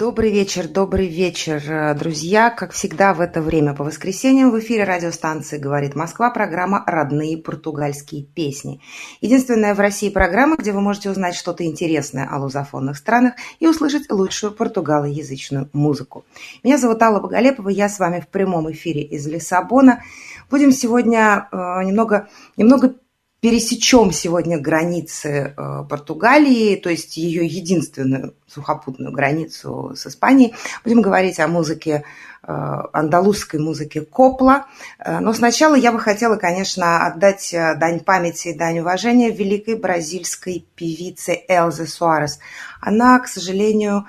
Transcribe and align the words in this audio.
Добрый 0.00 0.32
вечер, 0.32 0.66
добрый 0.66 1.08
вечер, 1.08 1.62
э, 1.62 1.94
друзья. 1.94 2.48
Как 2.48 2.72
всегда 2.72 3.12
в 3.12 3.20
это 3.20 3.42
время 3.42 3.74
по 3.74 3.84
воскресеньям 3.84 4.50
в 4.50 4.58
эфире 4.58 4.84
радиостанции 4.84 5.58
«Говорит 5.58 5.94
Москва» 5.94 6.30
программа 6.30 6.82
«Родные 6.86 7.36
португальские 7.36 8.24
песни». 8.24 8.80
Единственная 9.20 9.74
в 9.74 9.78
России 9.78 10.08
программа, 10.08 10.56
где 10.56 10.72
вы 10.72 10.80
можете 10.80 11.10
узнать 11.10 11.34
что-то 11.34 11.66
интересное 11.66 12.26
о 12.26 12.38
лузофонных 12.38 12.96
странах 12.96 13.34
и 13.58 13.66
услышать 13.66 14.10
лучшую 14.10 14.52
португалоязычную 14.52 15.68
музыку. 15.74 16.24
Меня 16.64 16.78
зовут 16.78 17.02
Алла 17.02 17.20
Боголепова, 17.20 17.68
я 17.68 17.90
с 17.90 17.98
вами 17.98 18.20
в 18.20 18.28
прямом 18.28 18.72
эфире 18.72 19.02
из 19.02 19.26
Лиссабона. 19.26 20.02
Будем 20.48 20.72
сегодня 20.72 21.46
э, 21.52 21.56
немного, 21.84 22.30
немного 22.56 22.94
пересечем 23.40 24.12
сегодня 24.12 24.58
границы 24.58 25.54
э, 25.56 25.84
Португалии, 25.88 26.76
то 26.76 26.90
есть 26.90 27.16
ее 27.16 27.46
единственную 27.46 28.34
сухопутную 28.46 29.12
границу 29.12 29.92
с 29.96 30.06
Испанией. 30.06 30.54
Будем 30.84 31.00
говорить 31.00 31.40
о 31.40 31.48
музыке, 31.48 32.04
э, 32.42 32.52
андалузской 32.92 33.58
музыке 33.58 34.02
Копла. 34.02 34.66
Э, 34.98 35.20
но 35.20 35.32
сначала 35.32 35.74
я 35.74 35.90
бы 35.90 35.98
хотела, 35.98 36.36
конечно, 36.36 37.06
отдать 37.06 37.50
дань 37.52 38.00
памяти 38.00 38.48
и 38.48 38.58
дань 38.58 38.80
уважения 38.80 39.30
великой 39.30 39.76
бразильской 39.76 40.66
певице 40.74 41.40
Элзе 41.48 41.86
Суарес. 41.86 42.38
Она, 42.80 43.18
к 43.20 43.28
сожалению, 43.28 44.06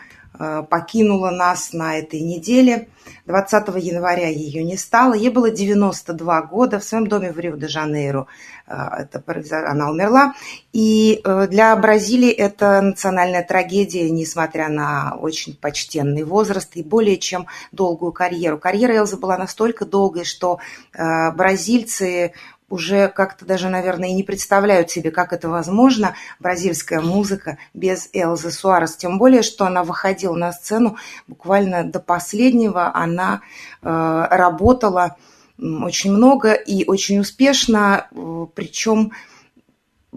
покинула 0.69 1.29
нас 1.29 1.71
на 1.73 1.99
этой 1.99 2.19
неделе– 2.21 2.87
20 3.25 3.67
января 3.77 4.27
ее 4.27 4.63
не 4.63 4.77
стало. 4.77 5.13
Ей 5.13 5.29
было 5.29 5.51
92 5.51 6.41
года 6.43 6.79
в 6.79 6.83
своем 6.83 7.07
доме 7.07 7.31
в 7.31 7.39
Рио-де-Жанейро. 7.39 8.27
Э, 8.67 9.03
это, 9.03 9.23
она 9.69 9.89
умерла. 9.89 10.33
И 10.73 11.21
э, 11.23 11.47
для 11.47 11.75
Бразилии 11.75 12.31
это 12.31 12.81
национальная 12.81 13.43
трагедия, 13.43 14.09
несмотря 14.09 14.69
на 14.69 15.15
очень 15.19 15.55
почтенный 15.55 16.23
возраст 16.23 16.75
и 16.75 16.83
более 16.83 17.17
чем 17.17 17.47
долгую 17.71 18.11
карьеру. 18.11 18.57
Карьера 18.57 18.95
Элзы 18.95 19.17
была 19.17 19.37
настолько 19.37 19.85
долгой, 19.85 20.25
что 20.25 20.59
э, 20.93 21.31
бразильцы 21.31 22.33
уже 22.71 23.09
как-то 23.09 23.45
даже, 23.45 23.69
наверное, 23.69 24.09
и 24.09 24.13
не 24.13 24.23
представляют 24.23 24.89
себе, 24.89 25.11
как 25.11 25.33
это 25.33 25.49
возможно, 25.49 26.15
бразильская 26.39 27.01
музыка 27.01 27.57
без 27.73 28.09
Элзы 28.13 28.51
Суарес. 28.51 28.95
Тем 28.95 29.17
более, 29.17 29.41
что 29.41 29.65
она 29.65 29.83
выходила 29.83 30.35
на 30.35 30.53
сцену 30.53 30.97
буквально 31.27 31.83
до 31.83 31.99
последнего. 31.99 32.90
Она 32.93 33.41
э, 33.81 34.27
работала 34.29 35.15
очень 35.57 36.11
много 36.11 36.53
и 36.53 36.85
очень 36.85 37.19
успешно, 37.19 38.07
э, 38.11 38.45
причем 38.55 39.11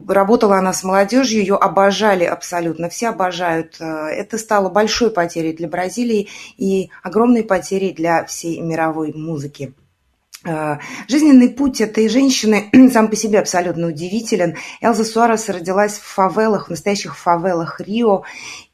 Работала 0.08 0.58
она 0.58 0.72
с 0.72 0.83
молодежью, 0.83 1.39
ее 1.39 1.55
обожали 1.55 2.25
абсолютно, 2.25 2.89
все 2.89 3.11
обожают. 3.11 3.77
Э, 3.78 4.08
это 4.08 4.39
стало 4.39 4.69
большой 4.69 5.11
потерей 5.12 5.53
для 5.53 5.69
Бразилии 5.69 6.28
и 6.56 6.91
огромной 7.05 7.44
потерей 7.44 7.92
для 7.92 8.25
всей 8.25 8.61
мировой 8.61 9.12
музыки. 9.12 9.72
Э, 10.45 10.77
жизненный 11.09 11.48
путь 11.48 11.81
этой 11.81 12.09
женщины 12.09 12.70
сам 12.92 13.09
по 13.09 13.17
себе 13.17 13.39
абсолютно 13.39 13.89
удивителен. 13.89 14.56
Элза 14.81 15.05
Суарес 15.05 15.48
родилась 15.48 15.98
в 15.98 16.03
фавелах, 16.03 16.67
в 16.67 16.70
настоящих 16.70 17.17
фавелах 17.17 17.81
Рио, 17.81 18.25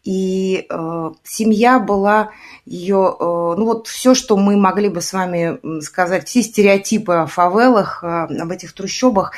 и 0.02 0.66
э, 0.68 1.10
семья 1.25 1.78
была 1.78 2.31
ее, 2.64 3.16
э, 3.19 3.22
ну 3.22 3.64
вот 3.64 3.86
все, 3.86 4.14
что 4.14 4.36
мы 4.36 4.56
могли 4.56 4.88
бы 4.88 5.00
с 5.03 5.12
вами 5.12 5.60
сказать, 5.82 6.26
все 6.26 6.42
стереотипы 6.42 7.12
о 7.12 7.26
фавелах, 7.26 8.02
э, 8.02 8.06
об 8.06 8.50
этих 8.50 8.72
трущобах, 8.72 9.32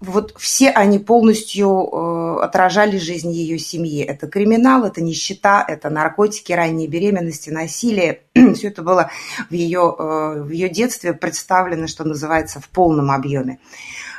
вот 0.00 0.34
все 0.36 0.70
они 0.70 0.98
полностью 0.98 1.68
э, 1.68 2.44
отражали 2.44 2.98
жизнь 2.98 3.30
ее 3.32 3.58
семьи. 3.58 4.02
Это 4.02 4.26
криминал, 4.26 4.84
это 4.84 5.00
нищета, 5.00 5.64
это 5.66 5.88
наркотики, 5.88 6.52
ранние 6.52 6.88
беременности, 6.88 7.50
насилие. 7.50 8.20
Все 8.54 8.68
это 8.68 8.82
было 8.82 9.10
в 9.48 9.54
ее, 9.54 9.94
э, 9.98 10.42
в 10.42 10.50
ее 10.50 10.68
детстве 10.68 11.14
представлено, 11.14 11.86
что 11.86 12.04
называется, 12.04 12.60
в 12.60 12.68
полном 12.68 13.10
объеме. 13.10 13.58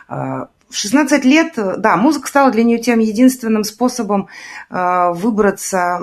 Э, 0.09 0.47
в 0.69 0.75
16 0.75 1.23
лет, 1.23 1.53
да, 1.55 1.95
музыка 1.95 2.27
стала 2.27 2.51
для 2.51 2.63
нее 2.63 2.79
тем 2.79 2.99
единственным 2.99 3.63
способом 3.63 4.27
э, 4.69 5.11
выбраться 5.13 6.01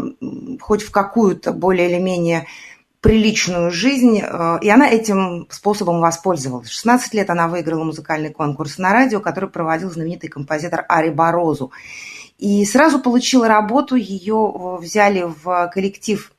хоть 0.60 0.82
в 0.82 0.90
какую-то 0.90 1.52
более 1.52 1.90
или 1.90 2.00
менее 2.00 2.46
приличную 3.04 3.70
жизнь, 3.70 4.18
э, 4.18 4.58
и 4.62 4.70
она 4.70 4.88
этим 4.88 5.46
способом 5.50 6.00
воспользовалась. 6.00 6.70
В 6.70 6.72
16 6.72 7.12
лет 7.12 7.28
она 7.28 7.48
выиграла 7.48 7.84
музыкальный 7.84 8.32
конкурс 8.32 8.78
на 8.78 8.94
радио, 8.94 9.20
который 9.20 9.50
проводил 9.50 9.90
знаменитый 9.90 10.30
композитор 10.30 10.86
Ари 10.88 11.10
Борозу. 11.10 11.70
И 12.38 12.64
сразу 12.64 12.98
получила 12.98 13.46
работу, 13.46 13.94
ее 13.96 14.50
э, 14.54 14.76
взяли 14.80 15.26
в 15.44 15.70
коллектив 15.74 16.32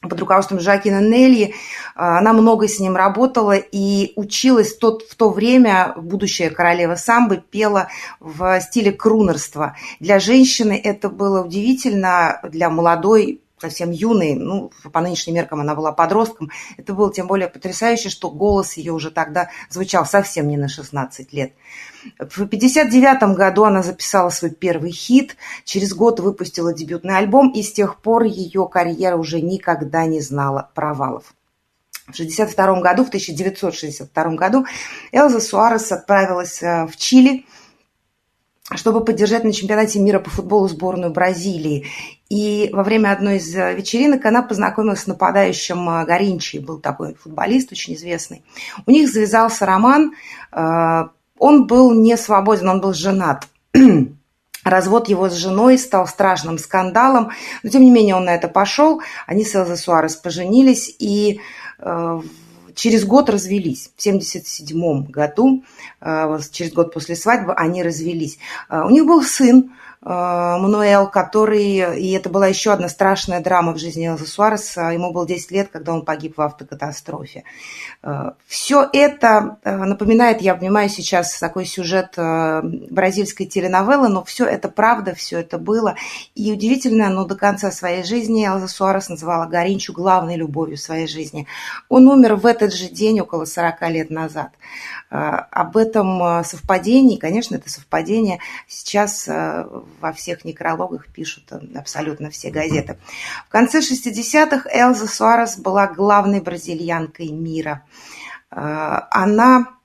под 0.00 0.18
руководством 0.18 0.60
Жакина 0.60 1.02
Нелли. 1.02 1.48
Э, 1.48 1.52
она 1.94 2.32
много 2.32 2.68
с 2.68 2.80
ним 2.80 2.96
работала 2.96 3.56
и 3.56 4.14
училась 4.16 4.74
тот, 4.78 5.02
в 5.02 5.14
то 5.14 5.28
время, 5.28 5.92
будущая 5.94 6.48
королева 6.48 6.94
самбы, 6.94 7.36
пела 7.36 7.88
в 8.18 8.58
стиле 8.62 8.92
крунерства. 8.92 9.76
Для 10.00 10.20
женщины 10.20 10.80
это 10.82 11.10
было 11.10 11.44
удивительно, 11.44 12.40
для 12.44 12.70
молодой 12.70 13.42
совсем 13.60 13.90
юной, 13.90 14.34
ну, 14.34 14.70
по 14.92 15.00
нынешним 15.00 15.34
меркам 15.34 15.60
она 15.60 15.74
была 15.74 15.92
подростком, 15.92 16.50
это 16.76 16.94
было 16.94 17.12
тем 17.12 17.26
более 17.26 17.48
потрясающе, 17.48 18.08
что 18.08 18.30
голос 18.30 18.74
ее 18.74 18.92
уже 18.92 19.10
тогда 19.10 19.50
звучал 19.70 20.06
совсем 20.06 20.48
не 20.48 20.56
на 20.56 20.68
16 20.68 21.32
лет. 21.32 21.52
В 22.18 22.42
1959 22.42 23.36
году 23.36 23.64
она 23.64 23.82
записала 23.82 24.30
свой 24.30 24.50
первый 24.50 24.92
хит, 24.92 25.36
через 25.64 25.94
год 25.94 26.20
выпустила 26.20 26.72
дебютный 26.72 27.16
альбом, 27.16 27.50
и 27.52 27.62
с 27.62 27.72
тех 27.72 28.00
пор 28.00 28.24
ее 28.24 28.68
карьера 28.68 29.16
уже 29.16 29.40
никогда 29.40 30.06
не 30.06 30.20
знала 30.20 30.70
провалов. 30.74 31.34
В 32.06 32.12
1962 32.12 32.80
году, 32.80 33.04
в 33.04 33.08
1962 33.08 34.24
году 34.36 34.64
Элза 35.12 35.40
Суарес 35.40 35.92
отправилась 35.92 36.62
э, 36.62 36.86
в 36.86 36.96
Чили– 36.96 37.44
чтобы 38.76 39.04
поддержать 39.04 39.44
на 39.44 39.52
чемпионате 39.52 39.98
мира 39.98 40.18
по 40.18 40.30
футболу 40.30 40.68
сборную 40.68 41.10
Бразилии. 41.10 41.86
И 42.28 42.68
во 42.72 42.82
время 42.82 43.12
одной 43.12 43.36
из 43.36 43.54
э, 43.54 43.74
вечеринок 43.74 44.26
она 44.26 44.42
познакомилась 44.42 45.00
с 45.00 45.06
нападающим 45.06 45.88
э, 45.88 46.04
Горинчи, 46.04 46.58
был 46.58 46.78
такой 46.78 47.14
футболист 47.14 47.72
очень 47.72 47.94
известный. 47.94 48.44
У 48.86 48.90
них 48.90 49.08
завязался 49.10 49.64
роман, 49.64 50.12
э, 50.52 51.04
он 51.38 51.66
был 51.66 51.94
не 51.94 52.16
свободен, 52.18 52.68
он 52.68 52.80
был 52.80 52.92
женат. 52.92 53.48
Развод 54.64 55.08
его 55.08 55.30
с 55.30 55.34
женой 55.34 55.78
стал 55.78 56.06
страшным 56.06 56.58
скандалом, 56.58 57.30
но 57.62 57.70
тем 57.70 57.82
не 57.82 57.90
менее 57.90 58.16
он 58.16 58.24
на 58.24 58.34
это 58.34 58.48
пошел. 58.48 59.00
Они 59.26 59.44
с 59.44 59.54
Элзой 59.54 59.78
Суарес 59.78 60.16
поженились, 60.16 60.94
и 60.98 61.40
через 62.78 63.04
год 63.04 63.28
развелись. 63.28 63.90
В 63.96 64.00
1977 64.00 65.06
году, 65.10 65.64
э, 66.00 66.38
через 66.52 66.72
год 66.72 66.94
после 66.94 67.16
свадьбы, 67.16 67.52
они 67.54 67.82
развелись. 67.82 68.38
Э, 68.70 68.82
у 68.84 68.90
них 68.90 69.04
был 69.04 69.22
сын, 69.22 69.72
Мануэл, 70.00 71.08
который, 71.08 71.98
и 71.98 72.12
это 72.12 72.28
была 72.28 72.46
еще 72.46 72.72
одна 72.72 72.88
страшная 72.88 73.40
драма 73.40 73.72
в 73.72 73.78
жизни 73.78 74.06
Элзы 74.06 74.26
Суареса, 74.26 74.90
ему 74.90 75.12
было 75.12 75.26
10 75.26 75.50
лет, 75.50 75.68
когда 75.72 75.92
он 75.92 76.04
погиб 76.04 76.38
в 76.38 76.40
автокатастрофе. 76.40 77.44
Все 78.46 78.88
это 78.92 79.58
напоминает, 79.64 80.40
я 80.40 80.54
понимаю, 80.54 80.88
сейчас 80.88 81.38
такой 81.38 81.66
сюжет 81.66 82.14
бразильской 82.16 83.46
теленовеллы, 83.46 84.08
но 84.08 84.22
все 84.24 84.46
это 84.46 84.68
правда, 84.68 85.14
все 85.14 85.40
это 85.40 85.58
было. 85.58 85.96
И 86.34 86.52
удивительно, 86.52 87.08
но 87.10 87.24
до 87.24 87.34
конца 87.34 87.70
своей 87.72 88.04
жизни 88.04 88.46
Элза 88.46 88.68
Суарес 88.68 89.08
называла 89.08 89.46
Горинчу 89.46 89.92
главной 89.92 90.36
любовью 90.36 90.76
своей 90.76 91.08
жизни. 91.08 91.46
Он 91.88 92.06
умер 92.08 92.36
в 92.36 92.46
этот 92.46 92.72
же 92.72 92.88
день, 92.88 93.20
около 93.20 93.44
40 93.44 93.88
лет 93.90 94.10
назад. 94.10 94.52
Об 95.10 95.76
этом 95.76 96.44
совпадении, 96.44 97.16
конечно, 97.16 97.56
это 97.56 97.68
совпадение, 97.68 98.38
сейчас 98.68 99.28
во 100.00 100.12
всех 100.12 100.44
некрологах 100.44 101.08
пишут 101.08 101.52
абсолютно 101.74 102.30
все 102.30 102.50
газеты. 102.50 102.98
В 103.46 103.50
конце 103.50 103.80
60-х 103.80 104.68
Элза 104.72 105.06
Суарес 105.06 105.58
была 105.58 105.86
главной 105.86 106.40
бразильянкой 106.40 107.28
мира. 107.30 107.84
Она 108.50 109.77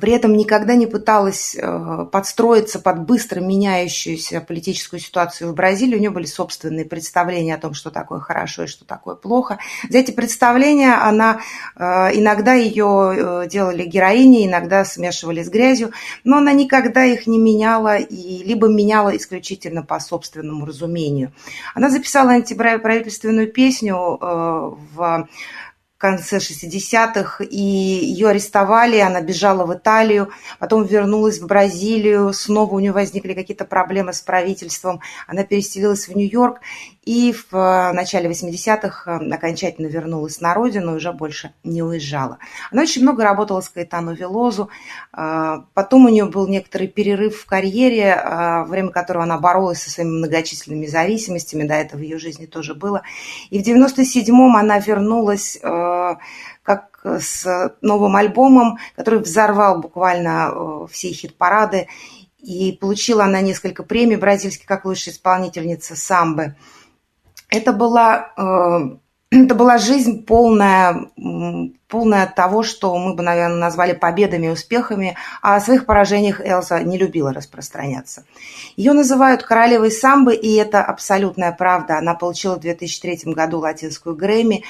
при 0.00 0.12
этом 0.12 0.36
никогда 0.36 0.74
не 0.74 0.86
пыталась 0.86 1.54
э, 1.54 2.06
подстроиться 2.10 2.78
под 2.78 3.00
быстро 3.00 3.40
меняющуюся 3.40 4.40
политическую 4.40 5.00
ситуацию 5.00 5.50
в 5.50 5.54
Бразилии. 5.54 5.96
У 5.96 6.00
нее 6.00 6.10
были 6.10 6.26
собственные 6.26 6.84
представления 6.84 7.54
о 7.54 7.58
том, 7.58 7.74
что 7.74 7.90
такое 7.90 8.20
хорошо 8.20 8.64
и 8.64 8.66
что 8.66 8.84
такое 8.84 9.14
плохо. 9.14 9.58
За 9.88 9.98
эти 9.98 10.10
представления 10.10 10.94
она 10.94 11.40
э, 11.76 11.84
иногда 12.14 12.54
ее 12.54 13.14
э, 13.44 13.48
делали 13.48 13.84
героиней, 13.84 14.46
иногда 14.46 14.84
смешивали 14.84 15.42
с 15.42 15.48
грязью, 15.48 15.92
но 16.24 16.38
она 16.38 16.52
никогда 16.52 17.04
их 17.04 17.26
не 17.26 17.38
меняла 17.38 17.96
и 17.96 18.42
либо 18.44 18.68
меняла 18.68 19.14
исключительно 19.16 19.82
по 19.82 20.00
собственному 20.00 20.64
разумению. 20.64 21.32
Она 21.74 21.90
записала 21.90 22.32
антиправительственную 22.32 23.52
песню 23.52 23.96
в 23.96 25.28
конце 26.02 26.38
60-х, 26.38 27.44
и 27.44 27.60
ее 27.60 28.30
арестовали, 28.30 28.98
она 28.98 29.20
бежала 29.20 29.64
в 29.64 29.72
Италию, 29.72 30.30
потом 30.58 30.84
вернулась 30.84 31.38
в 31.38 31.46
Бразилию, 31.46 32.32
снова 32.32 32.74
у 32.74 32.80
нее 32.80 32.90
возникли 32.90 33.34
какие-то 33.34 33.64
проблемы 33.64 34.12
с 34.12 34.20
правительством, 34.20 35.00
она 35.28 35.44
переселилась 35.44 36.08
в 36.08 36.16
Нью-Йорк, 36.16 36.60
и 37.04 37.32
в 37.32 37.56
э, 37.56 37.92
начале 37.92 38.30
80-х 38.30 39.10
э, 39.10 39.34
окончательно 39.34 39.88
вернулась 39.88 40.40
на 40.40 40.54
родину 40.54 40.94
уже 40.94 41.12
больше 41.12 41.52
не 41.64 41.82
уезжала. 41.82 42.38
Она 42.70 42.82
очень 42.82 43.02
много 43.02 43.24
работала 43.24 43.60
с 43.60 43.68
Каэтану 43.68 44.14
Велозу, 44.14 44.70
э, 45.12 45.56
потом 45.74 46.06
у 46.06 46.08
нее 46.08 46.26
был 46.26 46.46
некоторый 46.46 46.86
перерыв 46.86 47.40
в 47.40 47.46
карьере, 47.46 48.64
время 48.66 48.90
которого 48.90 49.24
она 49.24 49.38
боролась 49.38 49.82
со 49.82 49.90
своими 49.90 50.10
многочисленными 50.10 50.86
зависимостями, 50.86 51.66
до 51.66 51.74
этого 51.74 51.98
в 51.98 52.02
ее 52.02 52.18
жизни 52.18 52.46
тоже 52.46 52.74
было. 52.74 53.02
И 53.50 53.60
в 53.60 53.66
97-м 53.66 54.56
она 54.56 54.78
вернулась 54.78 55.58
как 55.60 57.00
с 57.04 57.74
новым 57.80 58.16
альбомом, 58.16 58.78
который 58.94 59.20
взорвал 59.20 59.80
буквально 59.80 60.86
все 60.90 61.12
хит-парады. 61.12 61.88
И 62.38 62.72
получила 62.72 63.24
она 63.24 63.40
несколько 63.40 63.82
премий 63.82 64.16
бразильских 64.16 64.66
как 64.66 64.84
лучшая 64.84 65.14
исполнительница 65.14 65.96
самбы. 65.96 66.56
Это 67.52 67.72
была, 67.74 68.32
э, 68.36 68.96
это 69.44 69.54
была 69.54 69.76
жизнь 69.78 70.24
полная, 70.24 71.06
полная 71.86 72.26
того, 72.26 72.62
что 72.62 72.96
мы 72.96 73.14
бы, 73.14 73.22
наверное, 73.22 73.58
назвали 73.58 73.92
победами 73.92 74.46
и 74.46 74.50
успехами, 74.50 75.16
а 75.42 75.56
о 75.56 75.60
своих 75.60 75.84
поражениях 75.84 76.40
Элза 76.40 76.80
не 76.80 76.96
любила 76.96 77.32
распространяться. 77.32 78.24
Ее 78.76 78.94
называют 78.94 79.42
королевой 79.42 79.90
самбы, 79.90 80.34
и 80.34 80.54
это 80.54 80.82
абсолютная 80.82 81.52
правда. 81.52 81.98
Она 81.98 82.14
получила 82.14 82.56
в 82.56 82.60
2003 82.60 83.32
году 83.34 83.58
латинскую 83.58 84.16
Грэмми, 84.16 84.64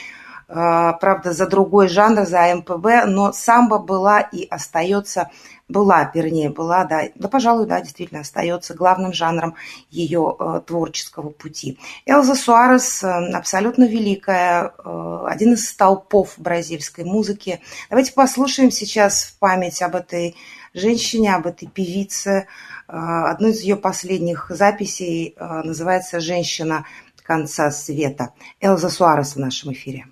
правда, 0.52 1.32
за 1.32 1.46
другой 1.46 1.88
жанр, 1.88 2.26
за 2.26 2.54
МПБ, 2.54 3.06
но 3.06 3.32
самбо 3.32 3.78
была 3.78 4.20
и 4.20 4.46
остается 4.48 5.30
была, 5.72 6.10
вернее, 6.14 6.50
была, 6.50 6.84
да, 6.84 7.04
да, 7.14 7.28
пожалуй, 7.28 7.66
да, 7.66 7.80
действительно 7.80 8.20
остается 8.20 8.74
главным 8.74 9.12
жанром 9.12 9.56
ее 9.90 10.36
э, 10.38 10.60
творческого 10.66 11.30
пути. 11.30 11.78
Элза 12.06 12.34
Суарес 12.34 13.02
э, 13.02 13.08
абсолютно 13.32 13.84
великая, 13.84 14.74
э, 14.84 15.24
один 15.28 15.54
из 15.54 15.68
столпов 15.68 16.34
бразильской 16.36 17.04
музыки. 17.04 17.60
Давайте 17.88 18.12
послушаем 18.12 18.70
сейчас 18.70 19.24
в 19.24 19.38
память 19.38 19.82
об 19.82 19.96
этой 19.96 20.36
женщине, 20.74 21.34
об 21.34 21.46
этой 21.46 21.66
певице. 21.68 22.46
Одну 22.86 23.48
из 23.48 23.60
ее 23.60 23.76
последних 23.76 24.50
записей 24.50 25.36
называется 25.38 26.20
«Женщина 26.20 26.84
конца 27.22 27.70
света». 27.70 28.30
Элза 28.60 28.90
Суарес 28.90 29.34
в 29.34 29.38
нашем 29.38 29.72
эфире. 29.72 30.11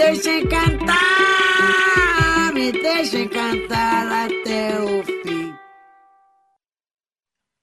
deixem 0.00 0.48
cantar. 0.48 0.96
Me 2.54 2.72
deixem 2.72 3.28
cantar 3.28 4.06
até 4.24 4.80
o 4.80 5.02
fim. 5.04 5.54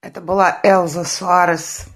Это 0.00 0.20
была 0.20 0.60
Элза 0.62 1.04
Суарес 1.04 1.86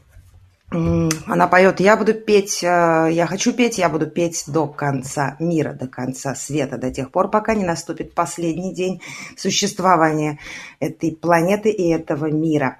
Она 1.26 1.46
поет 1.48 1.80
«Я 1.80 1.96
буду 1.96 2.14
петь, 2.14 2.64
э, 2.64 3.08
я 3.12 3.26
хочу 3.26 3.52
петь, 3.52 3.78
я 3.78 3.88
буду 3.88 4.06
петь 4.06 4.44
до 4.46 4.66
конца 4.66 5.36
мира, 5.38 5.74
до 5.74 5.86
конца 5.86 6.34
света, 6.34 6.78
до 6.78 6.90
тех 6.90 7.10
пор, 7.10 7.30
пока 7.30 7.54
не 7.54 7.64
наступит 7.64 8.14
последний 8.14 8.74
день 8.74 9.02
существования 9.36 10.38
этой 10.80 11.12
планеты 11.12 11.70
и 11.70 11.90
этого 11.90 12.26
мира». 12.30 12.78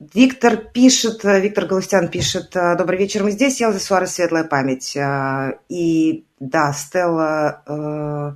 Э, 0.00 0.04
Виктор 0.14 0.56
пишет, 0.56 1.24
Виктор 1.24 1.66
Галустян 1.66 2.08
пишет, 2.08 2.50
«Добрый 2.52 2.98
вечер, 2.98 3.24
мы 3.24 3.30
здесь, 3.30 3.60
я 3.60 3.72
за 3.72 3.80
Суарес, 3.80 4.14
светлая 4.14 4.44
память». 4.44 4.96
Э, 4.96 5.58
и 5.68 6.24
да, 6.40 6.72
Стелла 6.72 8.34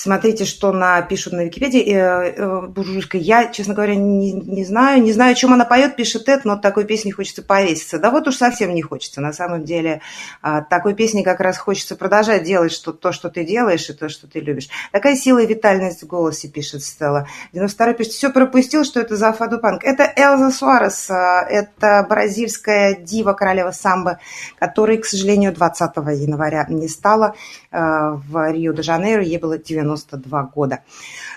Смотрите, 0.00 0.44
что 0.44 0.70
напишут 0.70 1.32
на 1.32 1.46
Википедии. 1.46 1.82
Э, 1.92 2.32
э, 2.36 2.66
буржуйская. 2.68 3.20
Я, 3.20 3.48
честно 3.48 3.74
говоря, 3.74 3.96
не, 3.96 4.30
не 4.30 4.64
знаю. 4.64 5.02
Не 5.02 5.12
знаю, 5.12 5.32
о 5.32 5.34
чем 5.34 5.52
она 5.52 5.64
поет, 5.64 5.96
пишет 5.96 6.28
это, 6.28 6.46
но 6.46 6.52
от 6.52 6.62
такой 6.62 6.84
песни 6.84 7.10
хочется 7.10 7.42
повеситься. 7.42 7.98
Да 7.98 8.12
вот 8.12 8.28
уж 8.28 8.36
совсем 8.36 8.72
не 8.76 8.80
хочется. 8.80 9.20
На 9.20 9.32
самом 9.32 9.64
деле, 9.64 10.00
от 10.40 10.68
такой 10.68 10.94
песни 10.94 11.24
как 11.24 11.40
раз 11.40 11.58
хочется 11.58 11.96
продолжать 11.96 12.44
делать 12.44 12.70
что, 12.70 12.92
то, 12.92 13.10
что 13.10 13.28
ты 13.28 13.44
делаешь, 13.44 13.90
и 13.90 13.92
то, 13.92 14.08
что 14.08 14.28
ты 14.28 14.38
любишь. 14.38 14.68
Такая 14.92 15.16
сила 15.16 15.40
и 15.40 15.46
витальность 15.46 16.04
в 16.04 16.06
голосе, 16.06 16.46
пишет 16.46 16.84
Стелла. 16.84 17.26
92 17.52 17.94
пишет, 17.94 18.12
все 18.12 18.30
пропустил, 18.30 18.84
что 18.84 19.00
это 19.00 19.16
за 19.16 19.32
Фадупанк. 19.32 19.82
Это 19.82 20.04
Элза 20.14 20.52
Суарес. 20.52 21.10
Э, 21.10 21.44
это 21.50 22.06
бразильская 22.08 22.94
дива 22.94 23.32
королева 23.32 23.72
самбо, 23.72 24.20
которой, 24.60 24.98
к 24.98 25.06
сожалению, 25.06 25.52
20 25.52 25.96
января 25.96 26.64
не 26.68 26.86
стало 26.86 27.34
в 27.72 28.52
Рио-де-Жанейро. 28.52 29.22
Ей 29.22 29.38
было 29.38 29.58
90 29.58 29.87
92 29.88 30.42
года. 30.54 30.80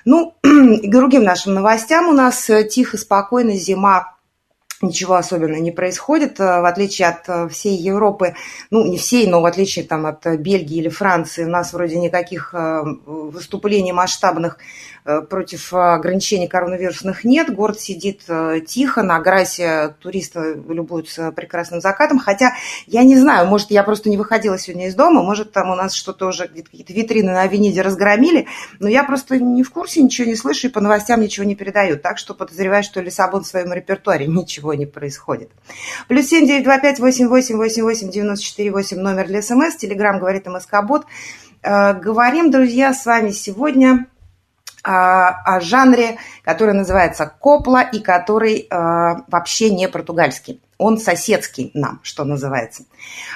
Ну, 0.06 0.36
к 0.44 0.90
другим 0.90 1.24
нашим 1.24 1.54
новостям. 1.54 2.10
У 2.10 2.14
нас 2.14 2.50
э, 2.50 2.64
тихо, 2.64 2.98
спокойно, 2.98 3.56
зима. 3.56 4.16
Ничего 4.82 5.14
особенного 5.14 5.60
не 5.60 5.72
происходит, 5.72 6.40
э, 6.40 6.44
в 6.44 6.66
отличие 6.66 7.08
от 7.08 7.30
э, 7.30 7.48
всей 7.50 7.78
Европы, 7.78 8.34
ну, 8.72 8.84
не 8.84 8.98
всей, 8.98 9.28
но 9.28 9.42
в 9.42 9.46
отличие 9.46 9.86
там, 9.86 10.08
от 10.08 10.26
Бельгии 10.26 10.78
или 10.78 10.90
Франции, 10.90 11.46
у 11.46 11.50
нас 11.50 11.74
вроде 11.74 12.00
никаких 12.00 12.54
выступлений 13.06 13.92
масштабных 13.92 14.58
против 15.04 15.74
ограничений 15.74 16.48
коронавирусных 16.48 17.24
нет. 17.24 17.54
Город 17.54 17.80
сидит 17.80 18.22
э, 18.28 18.62
тихо, 18.66 19.02
на 19.02 19.20
Грасе 19.20 19.96
туристы 20.00 20.62
любуются 20.68 21.32
прекрасным 21.32 21.82
закатом. 21.82 22.20
Хотя, 22.20 22.54
я 22.86 23.04
не 23.04 23.18
знаю, 23.18 23.48
может, 23.48 23.72
я 23.72 23.84
просто 23.84 24.10
не 24.10 24.18
выходила 24.18 24.60
сегодня 24.60 24.88
из 24.88 24.96
дома, 24.96 25.24
может, 25.24 25.52
там 25.52 25.72
у 25.72 25.76
нас 25.76 25.94
что-то 25.94 26.28
уже, 26.28 26.48
какие-то 26.48 26.94
витрины 26.94 27.32
на 27.32 27.42
Авениде 27.42 27.82
разгромили, 27.82 28.48
но 28.80 28.88
я 28.88 29.04
просто 29.04 29.40
не 29.40 29.64
в 29.64 29.72
курсе, 29.72 30.04
ничего 30.04 30.28
не 30.28 30.36
слышу 30.36 30.68
и 30.68 30.70
по 30.70 30.82
новостям 30.82 31.20
ничего 31.22 31.46
не 31.46 31.56
передают. 31.56 32.02
Так 32.02 32.18
что 32.18 32.34
подозреваю, 32.34 32.84
что 32.84 33.02
Лиссабон 33.02 33.44
в 33.44 33.48
своем 33.48 33.74
репертуаре 33.74 34.28
ничего 34.28 34.74
не 34.74 34.86
происходит. 34.86 35.50
Плюс 36.08 36.28
семь 36.28 36.46
девять 36.46 36.64
два 36.64 36.80
пять 36.80 37.00
восемь 37.00 37.28
восемь 37.28 37.58
восемь 37.58 37.84
восемь 37.84 38.10
девяносто 38.10 38.46
четыре 38.46 38.72
восемь 38.72 39.00
номер 39.00 39.28
для 39.28 39.42
СМС. 39.42 39.78
Телеграмм 39.78 40.20
говорит 40.20 40.46
МСК-бот. 40.46 41.06
Э, 41.64 41.94
говорим, 41.94 42.52
друзья, 42.52 42.94
с 42.94 43.06
вами 43.06 43.32
сегодня 43.32 44.08
о 44.84 45.60
жанре, 45.60 46.18
который 46.44 46.74
называется 46.74 47.32
копла 47.40 47.82
и 47.82 48.00
который 48.00 48.62
э, 48.62 48.66
вообще 49.28 49.70
не 49.70 49.88
португальский. 49.88 50.60
Он 50.82 50.98
соседский 50.98 51.72
нам, 51.74 52.00
что 52.04 52.24
называется. 52.24 52.84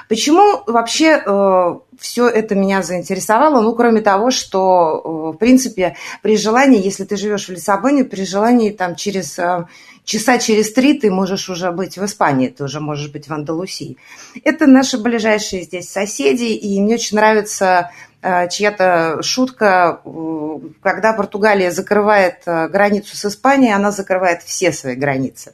Почему 0.09 0.63
вообще 0.67 1.21
э, 1.25 1.75
все 1.99 2.27
это 2.27 2.55
меня 2.55 2.81
заинтересовало? 2.81 3.61
Ну, 3.61 3.73
кроме 3.75 4.01
того, 4.01 4.31
что, 4.31 5.01
э, 5.03 5.35
в 5.35 5.37
принципе, 5.37 5.95
при 6.21 6.37
желании, 6.37 6.83
если 6.83 7.03
ты 7.05 7.17
живешь 7.17 7.47
в 7.47 7.51
Лиссабоне, 7.51 8.03
при 8.03 8.25
желании 8.25 8.71
там 8.71 8.95
через 8.95 9.37
э, 9.39 9.65
часа 10.03 10.37
через 10.37 10.73
три 10.73 10.99
ты 10.99 11.11
можешь 11.11 11.49
уже 11.49 11.71
быть 11.71 11.97
в 11.97 12.05
Испании, 12.05 12.49
ты 12.49 12.63
уже 12.63 12.79
можешь 12.79 13.11
быть 13.11 13.27
в 13.27 13.33
Андалусии. 13.33 13.97
Это 14.43 14.67
наши 14.67 14.97
ближайшие 14.97 15.63
здесь 15.63 15.89
соседи, 15.89 16.53
и 16.53 16.81
мне 16.81 16.95
очень 16.95 17.17
нравится 17.17 17.91
Э, 18.27 18.49
чья-то 18.49 19.21
шутка, 19.21 20.01
э, 20.03 20.59
когда 20.81 21.13
Португалия 21.13 21.69
закрывает 21.69 22.41
э, 22.47 22.67
границу 22.69 23.15
с 23.15 23.25
Испанией, 23.25 23.75
она 23.75 23.91
закрывает 23.91 24.41
все 24.41 24.71
свои 24.71 24.95
границы. 24.95 25.53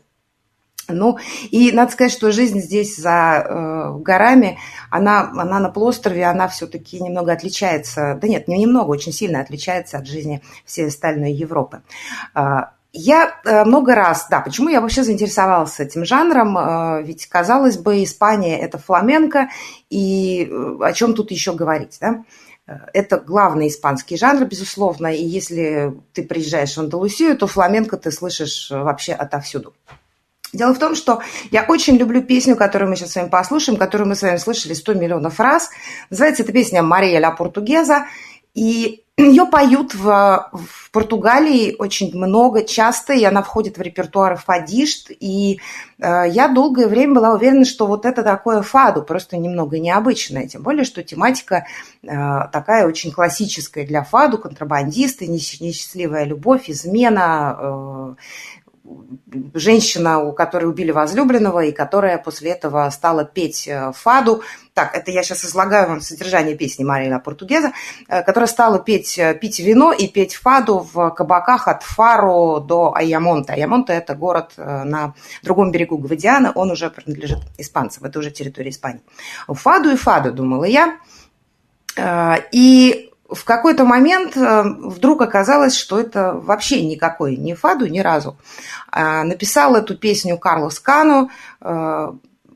Ну, 0.91 1.17
и 1.50 1.71
надо 1.71 1.91
сказать, 1.91 2.12
что 2.12 2.31
жизнь 2.31 2.60
здесь 2.60 2.98
за 2.98 3.45
э, 3.45 3.98
горами, 4.00 4.60
она, 4.89 5.31
она 5.36 5.60
на 5.60 5.69
полуострове, 5.69 6.25
она 6.25 6.48
все-таки 6.48 7.01
немного 7.01 7.31
отличается, 7.31 8.17
да 8.21 8.27
нет, 8.27 8.48
не 8.48 8.57
немного, 8.57 8.89
очень 8.89 9.13
сильно 9.13 9.41
отличается 9.41 9.98
от 9.98 10.07
жизни 10.07 10.41
всей 10.65 10.88
остальной 10.88 11.31
Европы. 11.31 11.81
Я 12.93 13.36
много 13.45 13.95
раз, 13.95 14.27
да, 14.29 14.41
почему 14.41 14.67
я 14.67 14.81
вообще 14.81 15.03
заинтересовалась 15.03 15.79
этим 15.79 16.03
жанром, 16.03 17.03
ведь, 17.05 17.25
казалось 17.27 17.77
бы, 17.77 18.03
Испания– 18.03 18.60
это 18.62 18.77
фламенко, 18.77 19.50
и 19.89 20.51
о 20.81 20.91
чем 20.91 21.13
тут 21.13 21.31
еще 21.31 21.53
говорить, 21.53 21.98
да? 22.01 22.25
Это 22.93 23.17
главный 23.17 23.69
испанский 23.69 24.17
жанр, 24.17 24.45
безусловно, 24.45 25.07
и 25.07 25.24
если 25.24 25.93
ты 26.13 26.24
приезжаешь 26.24 26.75
в 26.75 26.79
Андалусию, 26.79 27.38
то 27.38 27.48
фламенко 27.48 27.95
ты 27.98 28.12
слышишь 28.12 28.69
вообще 28.69 29.13
отовсюду. 29.13 29.74
Дело 30.53 30.74
в 30.74 30.79
том, 30.79 30.96
что 30.96 31.22
я 31.50 31.63
очень 31.67 31.96
люблю 31.96 32.22
песню, 32.22 32.55
которую 32.55 32.89
мы 32.89 32.96
сейчас 32.96 33.12
с 33.12 33.15
вами 33.15 33.29
послушаем, 33.29 33.77
которую 33.77 34.10
мы 34.10 34.15
с 34.15 34.22
вами 34.22 34.38
слышали 34.38 34.74
100 34.74 34.93
миллионов 34.96 35.39
раз. 35.39 35.70
Называется 36.10 36.43
эта 36.43 36.51
песня 36.51 36.84
«Мария 36.84 37.20
ля 37.20 37.31
Португеза». 37.31 38.05
И 38.53 39.05
ее 39.17 39.46
поют 39.46 39.93
в, 39.93 40.50
в 40.51 40.91
Португалии 40.91 41.75
очень 41.79 42.13
много, 42.15 42.63
часто, 42.63 43.13
и 43.13 43.24
она 43.24 43.43
входит 43.43 43.77
в 43.77 43.81
репертуар 43.81 44.36
фадишт. 44.36 45.10
И 45.10 45.62
э, 46.00 46.24
я 46.29 46.50
долгое 46.50 46.88
время 46.88 47.15
была 47.15 47.34
уверена, 47.34 47.63
что 47.63 47.88
вот 47.88 48.05
это 48.05 48.24
такое 48.24 48.62
фаду, 48.62 49.03
просто 49.03 49.38
немного 49.38 49.79
необычное. 49.79 50.48
Тем 50.48 50.63
более, 50.63 50.84
что 50.84 51.01
тематика 51.01 51.65
э, 52.03 52.08
такая 52.51 52.88
очень 52.88 53.12
классическая 53.12 53.86
для 53.86 54.03
фаду, 54.03 54.38
контрабандисты, 54.38 55.27
несчастливая 55.27 56.25
любовь, 56.25 56.70
измена, 56.70 57.58
э, 57.58 58.15
женщина, 59.53 60.19
у 60.19 60.33
которой 60.33 60.65
убили 60.65 60.91
возлюбленного, 60.91 61.65
и 61.65 61.71
которая 61.71 62.17
после 62.17 62.51
этого 62.51 62.89
стала 62.89 63.25
петь 63.25 63.67
э, 63.67 63.91
фаду. 63.93 64.41
Так, 64.73 64.95
это 64.95 65.11
я 65.11 65.23
сейчас 65.23 65.45
излагаю 65.45 65.88
вам 65.88 66.01
содержание 66.01 66.55
песни 66.55 66.83
Марина 66.83 67.19
Португеза, 67.19 67.71
э, 68.07 68.23
которая 68.23 68.47
стала 68.47 68.79
петь, 68.79 69.17
э, 69.17 69.35
пить 69.35 69.59
вино 69.59 69.91
и 69.91 70.07
петь 70.07 70.35
фаду 70.35 70.88
в 70.93 71.11
кабаках 71.11 71.67
от 71.67 71.83
Фаро 71.83 72.59
до 72.59 72.93
Айямонта. 72.95 73.53
Айямонта– 73.53 73.93
это 73.93 74.15
город 74.15 74.53
на 74.57 75.13
другом 75.43 75.71
берегу 75.71 75.97
Гвадиана, 75.97 76.51
он 76.55 76.71
уже 76.71 76.89
принадлежит 76.89 77.39
испанцам, 77.57 78.05
это 78.05 78.19
уже 78.19 78.31
территория 78.31 78.69
Испании. 78.69 79.01
Фаду 79.47 79.91
и 79.91 79.95
фаду, 79.95 80.31
думала 80.31 80.65
я. 80.65 80.97
И 82.51 83.11
в 83.31 83.43
какой-то 83.45 83.85
момент 83.85 84.35
э, 84.35 84.63
вдруг 84.63 85.21
оказалось, 85.21 85.75
что 85.75 86.00
это 86.00 86.33
вообще 86.33 86.85
никакой 86.85 87.38
не 87.38 87.55
фаду 87.55 87.88
ни 87.88 88.00
разу. 88.00 88.38
А, 88.91 89.23
написал 89.23 89.75
эту 89.75 89.97
песню 89.97 90.38
Карлос 90.38 90.79
Кану, 90.79 91.29
э, 91.61 92.11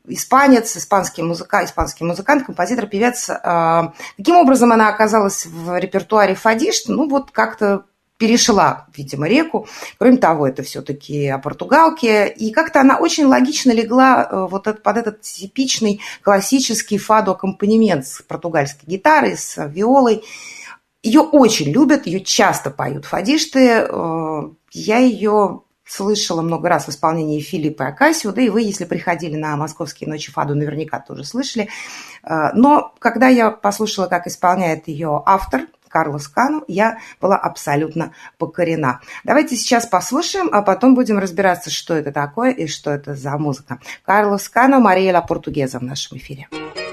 испанец, 0.08 0.78
испанский, 0.78 1.24
музыка, 1.24 1.64
испанский 1.64 2.04
музыкант, 2.04 2.46
композитор, 2.46 2.86
певец. 2.88 3.28
Каким 3.28 4.36
образом 4.38 4.72
она 4.72 4.90
оказалась 4.90 5.48
в 5.48 5.80
репертуаре 5.80 6.36
фадишт? 6.36 6.90
Ну, 6.90 7.10
вот 7.10 7.32
как-то 7.32 7.86
перешла, 8.18 8.88
видимо, 8.96 9.28
реку. 9.28 9.68
Кроме 9.98 10.18
того, 10.18 10.48
это 10.48 10.64
все-таки 10.64 11.28
о 11.28 11.38
Португалке. 11.38 12.28
И 12.28 12.52
как-то 12.52 12.82
она 12.82 12.98
очень 12.98 13.26
логично 13.26 13.72
легла 13.72 14.28
э, 14.30 14.48
вот 14.50 14.82
под 14.82 14.98
этот 14.98 15.22
типичный 15.22 16.02
классический 16.22 16.98
фаду-аккомпанемент 16.98 18.08
с 18.08 18.22
португальской 18.22 18.88
гитарой, 18.88 19.38
с 19.38 19.58
виолой. 19.68 20.24
Ее 21.06 21.22
очень 21.22 21.70
любят, 21.70 22.08
ее 22.08 22.20
часто 22.20 22.72
поют 22.72 23.06
фадишты. 23.06 23.86
Э, 23.88 24.42
я 24.72 24.98
ее 24.98 25.62
слышала 25.86 26.42
много 26.42 26.68
раз 26.68 26.88
в 26.88 26.90
исполнении 26.90 27.42
Филиппа 27.42 27.90
Акасио, 27.90 28.32
да 28.32 28.42
и 28.42 28.50
вы, 28.50 28.64
если 28.64 28.86
приходили 28.86 29.36
на 29.36 29.56
«Московские 29.56 30.10
ночи 30.10 30.32
Фаду», 30.32 30.56
наверняка 30.56 31.00
тоже 31.00 31.24
слышали. 31.24 31.70
Э, 32.24 32.50
но 32.56 32.96
когда 32.98 33.28
я 33.28 33.52
послушала, 33.52 34.08
как 34.08 34.26
исполняет 34.26 34.88
ее 34.88 35.22
автор, 35.28 35.68
Карлос 35.90 36.28
Кану, 36.28 36.64
я 36.68 36.98
была 37.22 37.38
абсолютно 37.38 38.12
покорена. 38.40 39.00
Давайте 39.24 39.56
сейчас 39.56 39.86
послушаем, 39.86 40.50
а 40.52 40.64
потом 40.64 40.96
будем 40.96 41.20
разбираться, 41.20 41.70
что 41.70 41.94
это 41.94 42.12
такое 42.12 42.50
и 42.50 42.66
что 42.66 42.90
это 42.90 43.14
за 43.14 43.38
музыка. 43.38 43.80
Карлос 44.04 44.50
Кану, 44.50 44.80
Мария 44.80 45.14
Ла 45.14 45.22
Португеза 45.22 45.78
в 45.78 45.84
нашем 45.84 46.18
эфире. 46.18 46.48
Музыка 46.52 46.85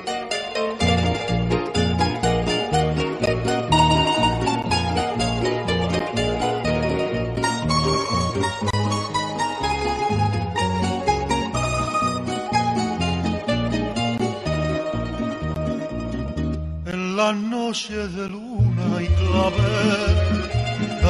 noches 17.73 18.14
de 18.17 18.29
luna 18.29 18.88
y 19.00 19.07
clave, 19.21 19.73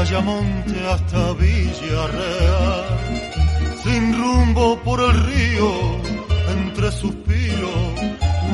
Ayamonte 0.00 0.78
hasta 0.86 1.32
Villarreal, 1.32 2.84
sin 3.82 4.02
rumbo 4.16 4.78
por 4.84 5.00
el 5.00 5.12
río, 5.24 5.72
entre 6.56 6.92
suspiros, 6.92 7.80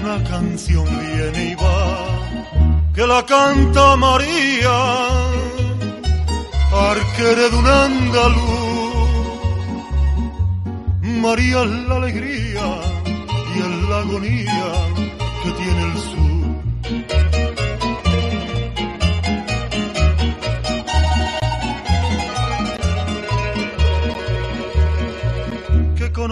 una 0.01 0.25
canción 0.25 0.87
viene 0.87 1.51
y 1.51 1.55
va, 1.57 1.85
que 2.95 3.07
la 3.07 3.27
canta 3.27 3.95
María, 3.97 4.79
arquere 6.91 7.51
de 7.51 7.57
un 7.59 7.67
andaluz. 7.67 9.09
María 11.27 11.63
es 11.63 11.71
la 11.89 11.97
alegría 11.97 12.65
y 13.55 13.59
es 13.59 13.89
la 13.91 13.99
agonía 13.99 14.73
que 15.43 15.51
tiene 15.61 15.83
el 15.93 15.99
sur. 15.99 16.28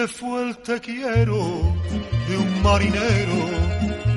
Que 0.00 0.08
fue 0.08 0.48
el 0.48 0.56
te 0.58 0.80
quiero 0.80 1.36
de 2.28 2.36
un 2.38 2.62
marinero 2.62 3.40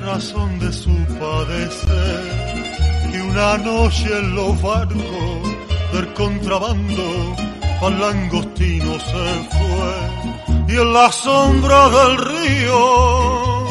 razón 0.02 0.58
de 0.58 0.72
su 0.72 0.96
padecer, 1.20 2.22
que 3.10 3.20
una 3.20 3.58
noche 3.58 4.08
en 4.18 4.34
los 4.34 4.62
barcos 4.62 5.42
del 5.92 6.14
contrabando 6.14 7.36
al 7.82 8.00
langostino 8.00 8.98
se 8.98 9.26
fue, 9.54 9.94
y 10.68 10.72
en 10.80 10.92
la 10.94 11.12
sombra 11.12 11.90
del 11.90 12.16
río 12.32 13.68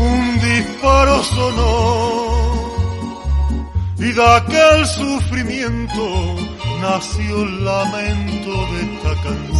un 0.00 0.40
disparo 0.40 1.22
sonó, 1.22 2.72
y 3.98 4.10
de 4.18 4.26
aquel 4.36 4.84
sufrimiento 4.84 6.06
nació 6.80 7.42
el 7.44 7.64
lamento 7.64 8.50
de 8.72 8.80
esta 8.80 9.14
canción. 9.22 9.59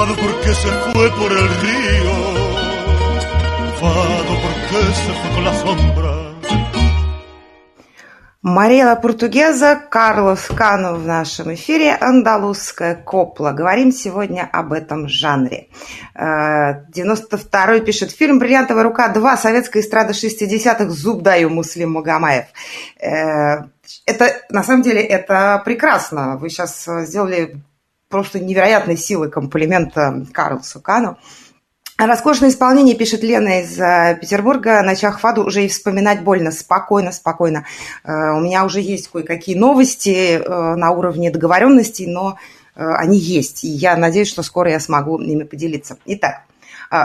Fado, 0.00 0.16
porque 0.16 0.54
se 0.54 0.68
fue 0.68 1.10
por 1.10 1.30
el 1.30 1.48
río. 1.60 2.14
Fado, 3.78 4.34
porque 4.44 4.78
se 4.94 5.12
fue 5.12 5.30
con 5.34 5.44
la 5.44 5.52
sombra. 5.52 6.12
Мария 8.40 8.96
Португеза, 8.96 9.76
Карлос 9.76 10.46
Кану 10.56 10.94
в 10.94 11.06
нашем 11.06 11.52
эфире, 11.52 11.94
андалузская 12.00 12.94
копла. 12.94 13.52
Говорим 13.52 13.92
сегодня 13.92 14.48
об 14.50 14.72
этом 14.72 15.06
жанре. 15.06 15.68
92-й 16.16 17.82
пишет 17.82 18.10
фильм 18.10 18.38
«Бриллиантовая 18.38 18.84
рука 18.84 19.08
2. 19.08 19.36
Советская 19.36 19.82
эстрада 19.82 20.14
60-х. 20.14 20.88
Зуб 20.88 21.20
даю, 21.20 21.50
Муслим 21.50 21.92
Магомаев». 21.92 22.46
Это, 22.98 24.32
на 24.48 24.62
самом 24.62 24.80
деле, 24.80 25.02
это 25.02 25.60
прекрасно. 25.62 26.38
Вы 26.38 26.48
сейчас 26.48 26.88
сделали 27.02 27.60
просто 28.10 28.40
невероятной 28.40 28.98
силы 28.98 29.30
комплимента 29.30 30.26
Карлосу 30.32 30.80
Кану. 30.80 31.16
Роскошное 31.96 32.48
исполнение, 32.48 32.96
пишет 32.96 33.22
Лена 33.22 33.60
из 33.60 33.76
Петербурга, 34.18 34.82
на 34.82 34.96
Чахфаду 34.96 35.44
уже 35.44 35.64
и 35.64 35.68
вспоминать 35.68 36.22
больно. 36.22 36.50
Спокойно, 36.50 37.12
спокойно. 37.12 37.66
У 38.04 38.40
меня 38.40 38.64
уже 38.64 38.80
есть 38.80 39.08
кое-какие 39.08 39.54
новости 39.54 40.42
на 40.46 40.90
уровне 40.92 41.30
договоренностей, 41.30 42.06
но 42.06 42.38
они 42.74 43.18
есть. 43.18 43.64
И 43.64 43.68
я 43.68 43.96
надеюсь, 43.96 44.28
что 44.28 44.42
скоро 44.42 44.70
я 44.70 44.80
смогу 44.80 45.18
ими 45.20 45.44
поделиться. 45.44 45.98
Итак, 46.06 46.44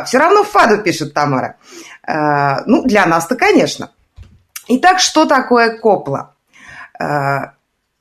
все 0.06 0.18
равно 0.18 0.46
Фаду, 0.46 0.82
пишет 0.82 1.14
Тамара. 1.14 1.58
Ну, 2.08 2.84
для 2.84 3.06
нас-то, 3.06 3.36
конечно. 3.36 3.92
Итак, 4.70 5.00
что 5.00 5.26
такое 5.26 5.78
копла? 5.78 6.34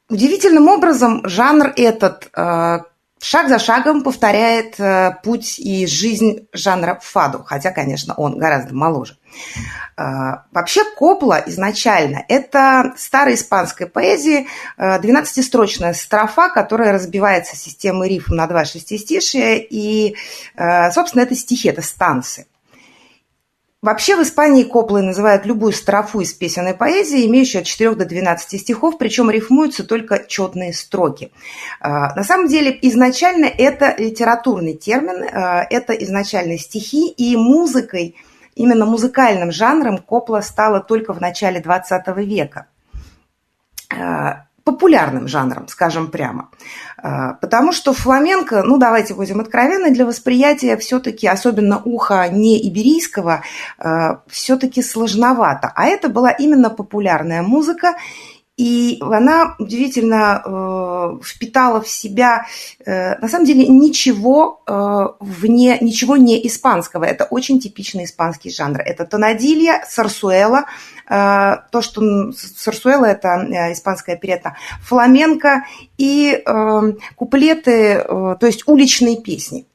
Удивительным 0.09 0.69
образом 0.69 1.23
жанр 1.25 1.73
этот 1.75 2.31
шаг 3.25 3.49
за 3.49 3.59
шагом 3.59 4.03
повторяет 4.03 4.79
э, 4.79 5.17
путь 5.23 5.59
и 5.59 5.87
жизнь 5.87 6.47
жанра 6.53 6.99
фаду, 7.03 7.43
хотя, 7.45 7.71
конечно, 7.71 8.15
он 8.15 8.39
гораздо 8.39 8.75
моложе. 8.75 9.17
Э, 9.97 10.43
вообще 10.53 10.83
Копла 10.97 11.43
изначально– 11.47 12.25
это 12.29 12.93
старая 12.97 13.35
испанская 13.35 13.89
поэзия, 13.89 14.47
12-строчная 14.79 15.95
строфа, 15.95 16.51
которая 16.51 16.93
разбивается 16.93 17.57
системой 17.57 18.09
рифм 18.09 18.35
на 18.35 18.47
два 18.47 18.65
шестистишия, 18.65 19.57
и, 19.57 20.17
собственно, 20.93 21.23
это 21.23 21.35
стихи, 21.35 21.69
это 21.69 21.83
станции. 21.83 22.47
Вообще 23.85 24.17
в 24.17 24.23
Испании 24.23 24.65
коплой 24.65 25.03
называют 25.03 25.45
любую 25.45 25.75
строфу 25.75 26.21
из 26.21 26.33
песенной 26.33 26.73
поэзии, 26.73 27.27
имеющую 27.27 27.61
от 27.61 27.67
4 27.67 27.95
до 27.95 28.07
12 28.07 28.59
стихов, 28.59 28.97
причем 28.97 29.29
рифмуются 29.29 29.85
только 29.85 30.25
четные 30.27 30.73
строки. 30.73 31.33
А, 31.81 32.15
на 32.15 32.25
самом 32.25 32.49
деле 32.49 32.79
изначально 32.81 33.45
это 33.45 33.95
литературный 33.99 34.73
термин, 34.73 35.23
а, 35.31 35.67
это 35.69 35.93
изначально 35.93 36.57
стихи, 36.57 37.11
и 37.11 37.37
музыкой, 37.37 38.17
именно 38.55 38.87
музыкальным 38.87 39.53
жанром 39.53 39.99
копла 39.99 40.41
стала 40.41 40.81
только 40.81 41.13
в 41.13 41.21
начале 41.21 41.61
20 41.61 42.07
века 42.25 42.69
а, 43.91 44.47
популярным 44.65 45.29
жанром, 45.29 45.69
скажем 45.69 46.09
прямо. 46.09 46.49
А, 46.97 47.35
потому 47.35 47.73
что 47.73 47.93
фламенко, 47.93 48.63
ну 48.63 48.79
давайте 48.79 49.15
будем 49.15 49.41
откровенны, 49.41 49.91
для 49.91 50.07
восприятия 50.07 50.77
все-таки, 50.79 51.27
особенно 51.27 51.81
уха 51.85 52.27
не 52.29 52.67
иберийского, 52.67 53.43
а, 53.79 54.21
все-таки 54.27 54.83
сложновато. 54.83 55.71
А 55.75 55.85
это 55.85 56.09
была 56.09 56.31
именно 56.31 56.71
популярная 56.71 57.43
музыка, 57.43 57.97
и 58.57 58.99
она 59.01 59.57
удивительно 59.59 60.43
э, 60.45 61.25
впитала 61.25 61.81
в 61.81 61.89
себя, 61.89 62.47
э, 62.85 63.19
на 63.19 63.29
самом 63.29 63.47
деле, 63.47 63.67
ничего 63.67 64.63
э, 64.67 65.07
вне, 65.19 65.79
ничего 65.81 66.17
не 66.17 66.47
испанского. 66.47 67.05
Это 67.05 67.25
очень 67.25 67.59
типичный 67.59 68.05
испанский 68.05 68.51
жанр. 68.51 68.81
Это 68.81 69.07
тонадилья, 69.07 69.85
сарсуэла, 69.89 70.67
э, 71.11 71.57
то, 71.73 71.83
что 71.83 72.31
сарсуэла– 72.33 73.05
это 73.07 73.29
э, 73.29 73.73
испанская 73.73 74.15
оперета, 74.15 74.57
фламенко 74.83 75.65
и 75.99 76.41
э, 76.47 76.93
куплеты, 77.17 77.73
э, 77.73 78.37
то 78.39 78.47
есть 78.47 78.69
уличные 78.69 79.21
песни. 79.21 79.67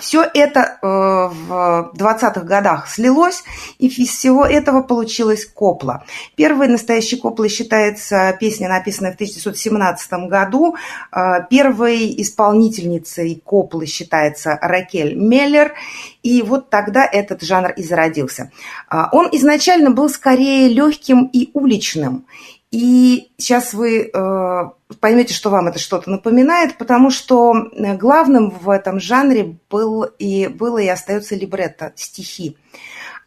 Все 0.00 0.22
это 0.22 0.78
э, 0.80 0.86
в 0.86 1.92
20-х 1.96 2.40
годах 2.40 2.88
слилось, 2.88 3.44
и 3.78 3.88
из 3.88 4.08
всего 4.08 4.44
этого 4.44 4.82
получилась 4.82 5.46
копла. 5.46 6.04
Первой 6.36 6.68
настоящей 6.68 7.16
коплой 7.16 7.48
считается 7.48 8.36
песня, 8.38 8.68
написанная 8.68 9.12
в 9.12 9.14
1917 9.14 10.12
году. 10.28 10.76
Э, 11.12 11.46
первой 11.48 12.14
исполнительницей 12.22 13.42
коплы 13.44 13.86
считается 13.86 14.58
Ракель 14.60 15.14
Меллер, 15.14 15.74
и 16.22 16.42
вот 16.42 16.70
тогда 16.70 17.04
этот 17.04 17.42
жанр 17.42 17.72
и 17.72 17.82
зародился. 17.82 18.50
Э, 18.90 19.04
он 19.12 19.28
изначально 19.32 19.90
был 19.90 20.08
скорее 20.08 20.68
легким 20.68 21.30
и 21.32 21.50
уличным, 21.52 22.26
и 22.74 23.30
сейчас 23.38 23.72
вы 23.72 24.10
э, 24.12 24.62
поймете, 24.98 25.32
что 25.32 25.48
вам 25.48 25.68
это 25.68 25.78
что-то 25.78 26.10
напоминает, 26.10 26.76
потому 26.76 27.08
что 27.08 27.54
э, 27.54 27.96
главным 27.96 28.50
в 28.50 28.68
этом 28.68 28.98
жанре 28.98 29.58
был 29.70 30.02
и, 30.02 30.48
было 30.48 30.78
и 30.78 30.88
остается 30.88 31.36
либретто, 31.36 31.92
стихи. 31.94 32.56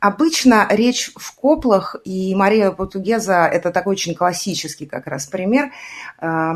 Обычно 0.02 0.68
речь 0.70 1.14
в 1.16 1.34
коплах, 1.34 1.96
и 2.04 2.36
Мария 2.36 2.72
Португеза– 2.72 3.48
это 3.54 3.72
такой 3.72 3.94
очень 3.94 4.16
классический 4.16 4.86
как 4.86 5.08
раз 5.08 5.28
пример, 5.28 5.72
э, 6.20 6.54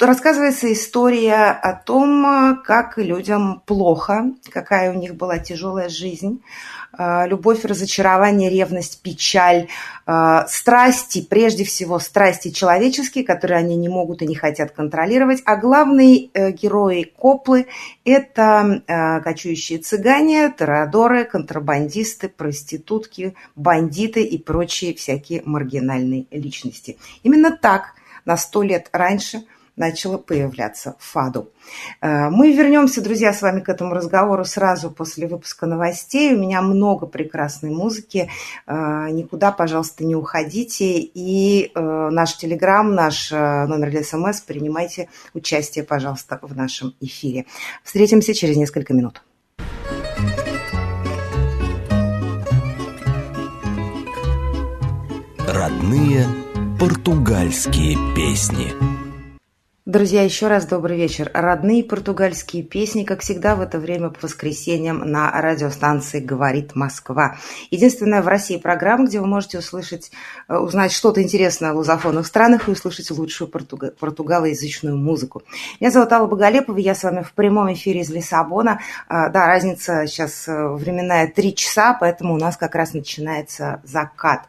рассказывается 0.00 0.72
история 0.72 1.50
о 1.50 1.74
том, 1.74 2.62
как 2.64 2.98
людям 2.98 3.62
плохо, 3.66 4.32
какая 4.50 4.92
у 4.92 4.94
них 4.94 5.14
была 5.14 5.38
тяжелая 5.38 5.88
жизнь, 5.88 6.42
Э, 6.96 7.26
любовь, 7.26 7.64
разочарование, 7.64 8.50
ревность, 8.50 9.02
печаль, 9.02 9.68
э, 10.06 10.40
страсти, 10.48 11.22
прежде 11.22 11.64
всего 11.64 11.98
страсти 11.98 12.50
человеческие, 12.50 13.24
которые 13.24 13.58
они 13.58 13.76
не 13.76 13.88
могут 13.88 14.22
и 14.22 14.26
не 14.26 14.34
хотят 14.34 14.70
контролировать. 14.72 15.42
А 15.44 15.56
главные 15.56 16.30
э, 16.32 16.52
герои 16.52 17.12
Коплы– 17.16 17.66
это 18.04 18.82
кочующие 19.24 19.78
цыгане, 19.78 20.50
торадоры, 20.50 21.24
контрабандисты, 21.24 22.28
проститутки, 22.28 23.34
бандиты 23.56 24.22
и 24.22 24.38
прочие 24.38 24.94
всякие 24.94 25.42
маргинальные 25.44 26.26
личности. 26.30 26.98
Именно 27.22 27.56
так 27.56 27.94
на 28.24 28.36
сто 28.36 28.62
лет 28.62 28.88
раньше– 28.92 29.44
начало 29.76 30.18
появляться 30.18 30.96
фаду. 30.98 31.50
Э, 32.00 32.28
мы 32.30 32.52
вернемся, 32.52 33.02
друзья, 33.02 33.32
с 33.32 33.42
вами 33.42 33.60
к 33.60 33.68
этому 33.68 33.94
разговору 33.94 34.44
сразу 34.44 34.90
после 34.90 35.26
выпуска 35.26 35.66
новостей. 35.66 36.34
У 36.34 36.38
меня 36.38 36.62
много 36.62 37.06
прекрасной 37.06 37.70
музыки. 37.70 38.30
Э, 38.66 39.08
никуда, 39.10 39.52
пожалуйста, 39.52 40.04
не 40.04 40.14
уходите. 40.14 41.00
И 41.00 41.72
э, 41.74 42.08
наш 42.10 42.36
телеграм, 42.36 42.94
наш 42.94 43.30
номер 43.30 43.90
для 43.90 44.04
смс, 44.04 44.40
принимайте 44.40 45.08
участие, 45.32 45.84
пожалуйста, 45.84 46.38
в 46.42 46.54
нашем 46.56 46.94
эфире. 47.00 47.46
Встретимся 47.82 48.34
через 48.34 48.56
несколько 48.56 48.94
минут. 48.94 49.22
Родные 55.46 56.26
португальские 56.78 57.96
песни. 58.14 59.03
Друзья, 59.86 60.22
еще 60.22 60.46
раз 60.46 60.64
добрый 60.64 60.96
вечер. 60.96 61.30
Родные 61.34 61.84
португальские 61.84 62.62
песни, 62.62 63.04
как 63.04 63.20
всегда, 63.20 63.54
в 63.54 63.60
это 63.60 63.78
время 63.78 64.08
по 64.08 64.20
воскресеньям 64.22 65.00
на 65.00 65.30
радиостанции 65.30 66.20
«Говорит 66.20 66.74
Москва». 66.74 67.36
Единственная 67.70 68.22
в 68.22 68.26
России 68.26 68.56
программа, 68.56 69.04
где 69.04 69.20
вы 69.20 69.26
можете 69.26 69.58
услышать, 69.58 70.10
э, 70.48 70.56
узнать 70.56 70.90
что-то 70.90 71.22
интересное 71.22 71.72
о 71.72 71.74
лузофонных 71.74 72.26
странах 72.26 72.66
и 72.66 72.70
услышать 72.70 73.10
лучшую 73.10 73.48
португа- 73.50 73.90
португалоязычную 73.90 74.96
музыку. 74.96 75.42
Меня 75.80 75.90
зовут 75.90 76.10
Алла 76.14 76.28
Боголепова, 76.28 76.78
я 76.78 76.94
с 76.94 77.02
вами 77.02 77.22
в 77.22 77.34
прямом 77.34 77.70
эфире 77.74 78.00
из 78.00 78.08
Лиссабона. 78.08 78.80
А, 79.06 79.28
да, 79.28 79.46
разница 79.46 80.06
сейчас 80.06 80.48
э, 80.48 80.66
временная 80.66 81.26
3 81.26 81.54
часа, 81.54 81.92
поэтому 81.92 82.32
у 82.32 82.38
нас 82.38 82.56
как 82.56 82.74
раз 82.74 82.94
начинается 82.94 83.82
закат. 83.84 84.48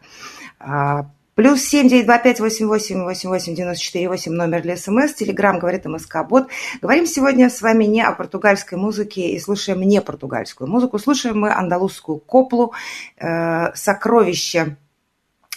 Плюс 1.36 1.64
семь 1.64 1.90
девять 1.90 2.06
два 2.06 2.18
пять 2.18 2.40
восемь 2.40 2.68
восемь 2.68 3.04
восемь 3.04 3.28
восемь 3.30 3.56
девяносто 3.56 3.84
четыре 3.84 4.08
восемь 4.08 4.32
номер 4.32 4.62
для 4.62 4.78
СМС. 4.78 5.16
Телеграмм 5.16 5.60
говорит 5.60 5.84
МСК 5.84 6.26
Бот. 6.26 6.48
Говорим 6.82 7.06
сегодня 7.06 7.50
с 7.50 7.62
вами 7.62 7.84
не 7.84 8.02
о 8.02 8.14
португальской 8.14 8.78
музыке 8.78 9.32
и 9.32 9.40
слушаем 9.40 9.82
не 9.82 10.02
португальскую 10.02 10.70
музыку. 10.70 10.98
Слушаем 10.98 11.42
мы 11.42 11.52
андалузскую 11.52 12.20
коплу, 12.20 12.72
э, 13.18 13.76
сокровище 13.76 14.78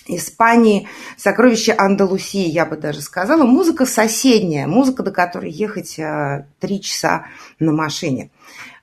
Испании, 0.08 0.88
сокровище 1.16 1.74
Андалусии, 1.78 2.48
я 2.48 2.66
бы 2.66 2.76
даже 2.76 3.00
сказала. 3.00 3.44
Музыка 3.44 3.86
соседняя, 3.86 4.66
музыка, 4.66 5.04
до 5.04 5.12
которой 5.12 5.52
ехать 5.52 5.96
э, 5.96 6.44
три 6.58 6.80
часа 6.80 7.26
на 7.60 7.70
машине, 7.70 8.30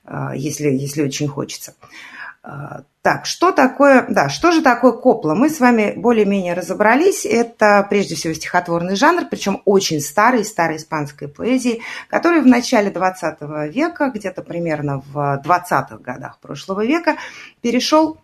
э, 0.06 0.30
если, 0.34 0.70
если 0.70 1.02
очень 1.02 1.28
хочется. 1.28 1.74
Э, 2.46 2.82
так, 3.02 3.24
что 3.24 3.52
такое, 3.52 4.04
да, 4.08 4.28
что 4.28 4.50
же 4.50 4.62
такое 4.62 4.92
копла? 4.92 5.34
Мы 5.34 5.48
с 5.48 5.60
вами 5.60 5.94
более-менее 5.96 6.54
разобрались. 6.54 7.24
Это 7.24 7.86
прежде 7.88 8.14
всего 8.14 8.34
стихотворный 8.34 8.96
жанр, 8.96 9.26
причем 9.30 9.62
очень 9.64 10.00
старый, 10.00 10.44
старой 10.44 10.78
испанской 10.78 11.28
поэзии, 11.28 11.82
который 12.08 12.40
в 12.40 12.46
начале 12.46 12.90
20 12.90 13.40
века, 13.72 14.10
где-то 14.12 14.42
примерно 14.42 15.02
в 15.12 15.40
20-х 15.44 15.98
годах 15.98 16.40
прошлого 16.40 16.84
века, 16.84 17.16
перешел 17.60 18.18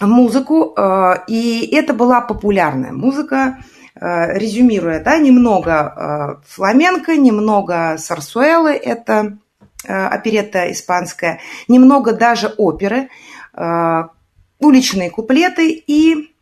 в 0.00 0.06
музыку, 0.06 0.74
э, 0.76 1.14
и 1.26 1.68
это 1.74 1.92
была 1.92 2.20
популярная 2.20 2.92
музыка, 2.92 3.58
э, 3.94 4.38
резюмируя, 4.38 5.02
да, 5.02 5.18
немного 5.18 6.38
э, 6.40 6.46
фламенко, 6.46 7.16
немного 7.16 7.96
сарсуэлы, 7.98 8.72
это 8.72 9.38
оперетта 9.86 10.70
испанская, 10.72 11.40
немного 11.68 12.12
даже 12.12 12.48
оперы– 12.56 13.08
Э, 13.56 14.04
уличные 14.58 15.10
куплеты 15.10 15.70
и 15.70 16.34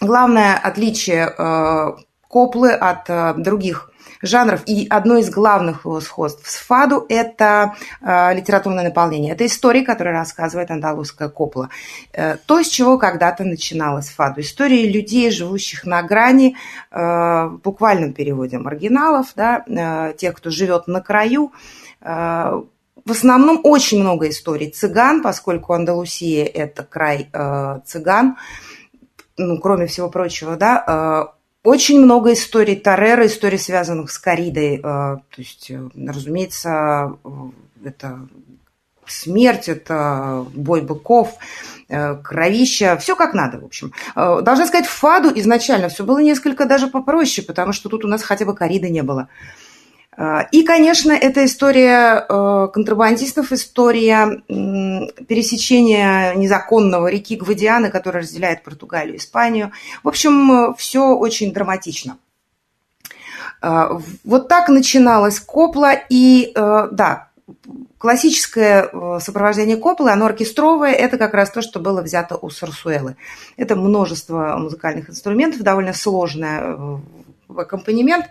главное 0.00 0.54
отличие 0.56 1.28
э, 1.28 1.92
коплы 2.26 2.72
от 2.72 3.08
э, 3.08 3.34
других 3.36 3.90
жанров 4.20 4.62
и 4.66 4.86
одно 4.90 5.18
из 5.18 5.30
главных 5.30 5.84
его 5.84 6.00
сходств 6.00 6.48
с 6.48 6.56
фаду– 6.56 7.06
это 7.08 7.74
э, 8.00 8.34
литературное 8.34 8.84
наполнение. 8.84 9.32
Это 9.32 9.46
история, 9.46 9.82
которую 9.82 10.14
рассказывает 10.14 10.70
андалузская 10.70 11.28
копла. 11.28 11.68
Э, 12.12 12.36
то, 12.36 12.62
с 12.62 12.68
чего 12.68 12.98
когда-то 12.98 13.44
начиналась 13.44 14.08
фаду. 14.08 14.40
Истории 14.40 14.90
людей, 14.90 15.30
живущих 15.30 15.84
на 15.84 16.02
грани, 16.02 16.56
э, 16.90 16.98
в 16.98 17.60
буквальном 17.62 18.12
переводе 18.12 18.58
маргиналов, 18.58 19.32
да, 19.36 19.64
э, 19.66 20.14
тех, 20.16 20.34
кто 20.34 20.50
живет 20.50 20.86
на 20.86 21.00
краю, 21.00 21.52
э, 21.52 21.87
в 22.00 23.10
основном 23.10 23.60
очень 23.64 24.00
много 24.00 24.28
историй 24.28 24.70
цыган, 24.70 25.22
поскольку 25.22 25.72
Андалусия– 25.72 26.44
это 26.46 26.84
край 26.84 27.28
э, 27.32 27.80
цыган, 27.86 28.36
ну, 29.36 29.58
кроме 29.60 29.86
всего 29.86 30.10
прочего, 30.10 30.56
да, 30.56 30.84
э, 30.86 31.38
очень 31.64 32.00
много 32.00 32.32
историй 32.32 32.76
Тарера, 32.76 33.26
историй, 33.26 33.58
связанных 33.58 34.10
с 34.10 34.18
коридой. 34.18 34.78
То 34.78 35.22
есть, 35.36 35.70
разумеется, 35.96 37.16
это 37.84 38.20
смерть, 39.06 39.68
это 39.68 40.46
бой 40.54 40.80
быков, 40.82 41.34
кровища, 41.88 42.96
все 42.98 43.16
как 43.16 43.34
надо, 43.34 43.58
в 43.58 43.64
общем. 43.64 43.92
Должна 44.14 44.66
сказать, 44.66 44.86
в 44.86 44.92
Фаду 44.92 45.32
изначально 45.34 45.88
все 45.88 46.04
было 46.04 46.20
несколько 46.20 46.64
даже 46.64 46.86
попроще, 46.86 47.46
потому 47.46 47.72
что 47.72 47.88
тут 47.88 48.04
у 48.04 48.08
нас 48.08 48.22
хотя 48.22 48.44
бы 48.44 48.54
кориды 48.54 48.88
не 48.88 49.02
было. 49.02 49.28
А, 50.20 50.48
и, 50.50 50.64
конечно, 50.64 51.12
это 51.12 51.44
история 51.44 52.26
э, 52.28 52.68
контрабандистов, 52.74 53.52
история 53.52 54.42
пересечения 54.48 56.34
незаконного 56.34 57.06
реки 57.06 57.36
Гвадианы, 57.36 57.88
которая 57.90 58.24
разделяет 58.24 58.64
Португалию 58.64 59.14
и 59.14 59.18
Испанию. 59.18 59.70
В 60.02 60.08
общем, 60.08 60.74
все 60.74 61.14
очень 61.14 61.52
драматично. 61.52 62.18
А, 63.60 64.00
вот 64.24 64.48
так 64.48 64.68
начиналась 64.68 65.38
Копла, 65.38 65.92
и 66.08 66.50
э, 66.52 66.88
да, 66.90 67.28
классическое 67.98 68.88
э, 68.92 69.18
сопровождение 69.22 69.76
Копполы, 69.76 70.10
оно 70.10 70.26
оркестровое, 70.26 70.94
это 70.94 71.16
как 71.16 71.32
раз 71.32 71.52
то, 71.52 71.62
что 71.62 71.78
было 71.78 72.02
взято 72.02 72.36
у 72.36 72.50
Сарсуэлы. 72.50 73.16
Это 73.56 73.76
множество 73.76 74.56
музыкальных 74.58 75.10
инструментов, 75.10 75.62
довольно 75.62 75.92
сложное 75.92 77.00
аккомпанемент. 77.56 78.26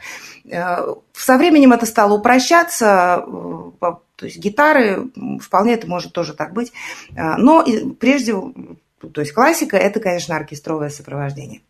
Э, 0.45 0.93
со 1.13 1.37
временем 1.37 1.73
это 1.73 1.85
стало 1.85 2.13
упрощаться, 2.13 3.23
э, 3.25 3.91
то 4.15 4.25
есть 4.25 4.37
гитары, 4.37 5.11
вполне 5.41 5.73
это 5.73 5.87
может 5.87 6.13
тоже 6.13 6.33
так 6.33 6.53
быть. 6.53 6.71
Э, 7.15 7.35
но 7.37 7.65
прежде, 7.99 8.33
то 8.33 9.21
есть 9.21 9.33
классика, 9.33 9.77
это, 9.77 9.99
конечно, 9.99 10.35
оркестровое 10.35 10.89
сопровождение. 10.89 11.61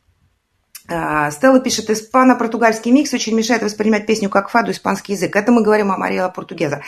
Стелла 1.32 1.60
пишет, 1.60 1.90
испано-португальский 1.90 2.92
микс 2.92 3.14
очень 3.14 3.36
мешает 3.36 3.62
воспринимать 3.62 4.06
песню 4.06 4.30
как 4.30 4.48
фаду, 4.48 4.72
испанский 4.72 5.14
язык. 5.14 5.36
Это 5.36 5.52
мы 5.52 5.62
говорим 5.62 5.92
о 5.92 5.98
Мария 5.98 6.30
Португеза. 6.30 6.82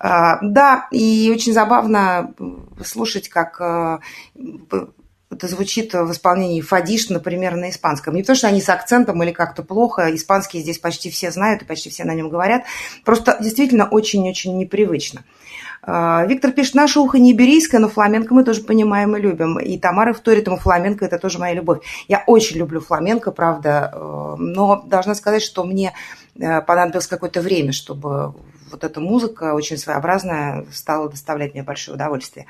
Да, 0.00 0.88
и 0.90 1.30
очень 1.32 1.52
забавно 1.52 2.34
слушать, 2.84 3.28
как 3.28 4.00
это 5.34 5.48
звучит 5.48 5.92
в 5.92 6.10
исполнении 6.10 6.60
фадиш, 6.60 7.10
например, 7.10 7.56
на 7.56 7.70
испанском. 7.70 8.14
Не 8.14 8.22
потому, 8.22 8.36
что 8.36 8.48
они 8.48 8.60
с 8.60 8.68
акцентом 8.68 9.22
или 9.22 9.32
как-то 9.32 9.62
плохо. 9.62 10.14
Испанский 10.14 10.60
здесь 10.60 10.78
почти 10.78 11.10
все 11.10 11.30
знают 11.30 11.62
и 11.62 11.64
почти 11.64 11.90
все 11.90 12.04
на 12.04 12.14
нем 12.14 12.28
говорят. 12.28 12.64
Просто 13.04 13.36
действительно 13.40 13.86
очень-очень 13.86 14.56
непривычно. 14.56 15.24
А, 15.86 16.24
Виктор 16.26 16.52
пишет, 16.52 16.74
наше 16.74 16.98
ухо 17.00 17.18
не 17.18 17.32
иберийское, 17.32 17.80
но 17.80 17.88
фламенко 17.88 18.32
мы 18.32 18.44
тоже 18.44 18.62
понимаем 18.62 19.16
и 19.16 19.20
любим. 19.20 19.58
И 19.58 19.78
Тамара 19.78 20.14
вторит 20.14 20.46
ему 20.46 20.56
фламенко, 20.56 21.04
это 21.04 21.18
тоже 21.18 21.38
моя 21.38 21.54
любовь. 21.54 21.84
Я 22.08 22.24
очень 22.26 22.56
люблю 22.56 22.80
фламенко, 22.80 23.32
правда, 23.32 23.92
э, 23.92 24.34
но 24.38 24.82
должна 24.86 25.14
сказать, 25.14 25.42
что 25.42 25.64
мне 25.64 25.92
э, 26.38 26.62
понадобилось 26.62 27.06
какое-то 27.06 27.42
время, 27.42 27.72
чтобы 27.72 28.34
вот 28.70 28.82
эта 28.82 29.00
музыка 29.00 29.54
очень 29.54 29.76
своеобразная 29.76 30.66
стала 30.72 31.08
доставлять 31.08 31.54
мне 31.54 31.62
большое 31.62 31.96
удовольствие. 31.96 32.46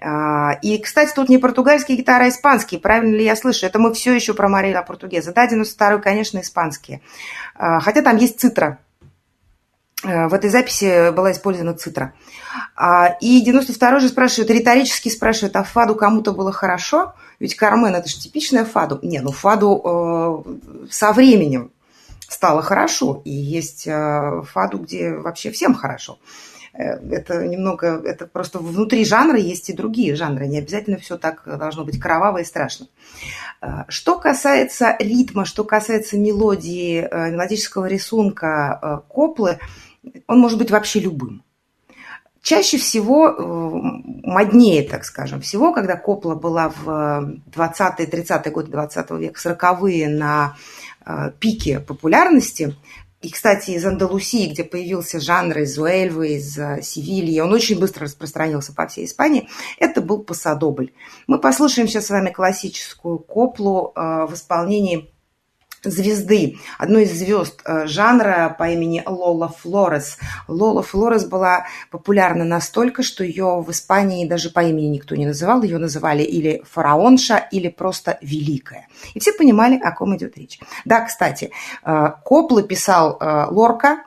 А, 0.00 0.52
и, 0.62 0.78
кстати, 0.78 1.12
тут 1.14 1.28
не 1.28 1.38
португальские 1.38 1.96
гитары, 1.96 2.26
а 2.26 2.28
испанские. 2.28 2.80
Правильно 2.80 3.14
ли 3.16 3.24
я 3.24 3.36
слышу? 3.36 3.66
Это 3.66 3.78
мы 3.78 3.92
все 3.94 4.14
еще 4.14 4.34
про 4.34 4.48
Мария 4.48 4.82
Португеза. 4.82 5.32
Да, 5.32 5.46
92 5.46 5.98
конечно, 5.98 6.40
испанские. 6.40 7.00
А, 7.54 7.80
хотя 7.80 8.02
там 8.02 8.16
есть 8.16 8.40
цитра. 8.40 8.78
А, 10.04 10.28
в 10.28 10.34
этой 10.34 10.50
записи 10.50 11.10
была 11.10 11.32
использована 11.32 11.74
цитра. 11.74 12.12
И 13.20 13.44
92-й 13.44 14.00
же 14.00 14.08
спрашивает, 14.08 14.50
риторически 14.50 15.08
спрашивает, 15.08 15.56
а 15.56 15.64
фаду 15.64 15.94
кому-то 15.94 16.32
было 16.32 16.52
хорошо? 16.52 17.14
Ведь 17.40 17.56
Кармен– 17.56 17.94
это 17.96 18.08
же 18.08 18.18
типичная 18.18 18.64
фаду. 18.64 19.00
Не, 19.02 19.20
ну 19.20 19.32
фаду 19.32 20.44
э, 20.46 20.88
со 20.90 21.12
временем 21.12 21.72
стало 22.28 22.62
хорошо. 22.62 23.22
И 23.24 23.30
есть 23.30 23.86
э, 23.86 24.42
фаду, 24.52 24.78
где 24.78 25.14
вообще 25.14 25.50
всем 25.50 25.74
хорошо. 25.74 26.18
Э, 26.22 26.53
это 26.76 27.46
немного, 27.46 28.02
это 28.04 28.26
просто 28.26 28.58
внутри 28.58 29.04
жанра 29.04 29.38
есть 29.38 29.70
и 29.70 29.74
другие 29.74 30.14
жанры. 30.14 30.46
Не 30.46 30.58
обязательно 30.58 30.98
все 30.98 31.16
так 31.16 31.42
должно 31.46 31.84
быть 31.84 32.00
кроваво 32.00 32.38
и 32.38 32.44
страшно. 32.44 32.86
Э, 33.60 33.84
что 33.88 34.18
касается 34.18 34.96
ритма, 34.98 35.44
что 35.44 35.64
касается 35.64 36.18
мелодии, 36.18 37.02
мелодического 37.30 37.86
рисунка 37.86 39.02
коплы, 39.08 39.58
он 40.26 40.38
может 40.38 40.58
быть 40.58 40.70
вообще 40.70 41.00
любым. 41.00 41.42
Чаще 42.42 42.76
всего, 42.76 43.34
моднее, 44.22 44.86
так 44.86 45.06
скажем, 45.06 45.40
всего, 45.40 45.72
когда 45.72 45.96
Копла 45.96 46.34
была 46.34 46.68
в 46.68 47.40
20-30-е 47.50 48.52
годы 48.52 48.70
20 48.70 49.10
века, 49.12 49.40
40-е 49.40 50.10
на 50.10 50.54
Э, 51.06 51.30
пике 51.38 51.80
популярности. 51.80 52.74
И, 53.24 53.30
кстати, 53.30 53.70
из 53.70 53.86
Андалусии, 53.86 54.50
где 54.50 54.64
появился 54.64 55.18
жанр 55.18 55.60
из 55.60 55.78
Уэльвы, 55.78 56.34
из 56.34 56.58
э, 56.58 56.82
Севильи, 56.82 57.40
он 57.40 57.54
очень 57.54 57.78
быстро 57.78 58.04
распространился 58.04 58.74
по 58.74 58.86
всей 58.86 59.06
Испании, 59.06 59.48
это 59.78 60.02
был 60.02 60.22
пасадобль. 60.22 60.92
Мы 61.26 61.38
послушаем 61.38 61.88
сейчас 61.88 62.04
с 62.06 62.10
вами 62.10 62.28
классическую 62.28 63.18
коплу 63.18 63.94
э, 63.96 64.26
в 64.28 64.34
исполнении 64.34 65.13
звезды, 65.90 66.58
одной 66.78 67.04
из 67.04 67.18
звезд 67.18 67.60
э, 67.64 67.86
жанра 67.86 68.54
по 68.58 68.68
имени 68.70 69.02
Лола 69.06 69.48
Флорес. 69.48 70.18
Лола 70.48 70.82
Флорес 70.82 71.24
была 71.24 71.66
популярна 71.90 72.44
настолько, 72.44 73.02
что 73.02 73.24
ее 73.24 73.62
в 73.66 73.70
Испании 73.70 74.28
даже 74.28 74.50
по 74.50 74.60
имени 74.60 74.86
никто 74.86 75.16
не 75.16 75.26
называл. 75.26 75.62
Ее 75.62 75.78
называли 75.78 76.22
или 76.22 76.62
фараонша, 76.70 77.48
или 77.50 77.68
просто 77.68 78.18
великая. 78.20 78.88
И 79.14 79.20
все 79.20 79.32
понимали, 79.32 79.78
о 79.78 79.92
ком 79.92 80.16
идет 80.16 80.36
речь. 80.38 80.58
Да, 80.84 81.02
кстати, 81.02 81.50
э, 81.84 82.10
Коплы 82.24 82.62
писал 82.62 83.16
э, 83.20 83.46
Лорка, 83.50 84.04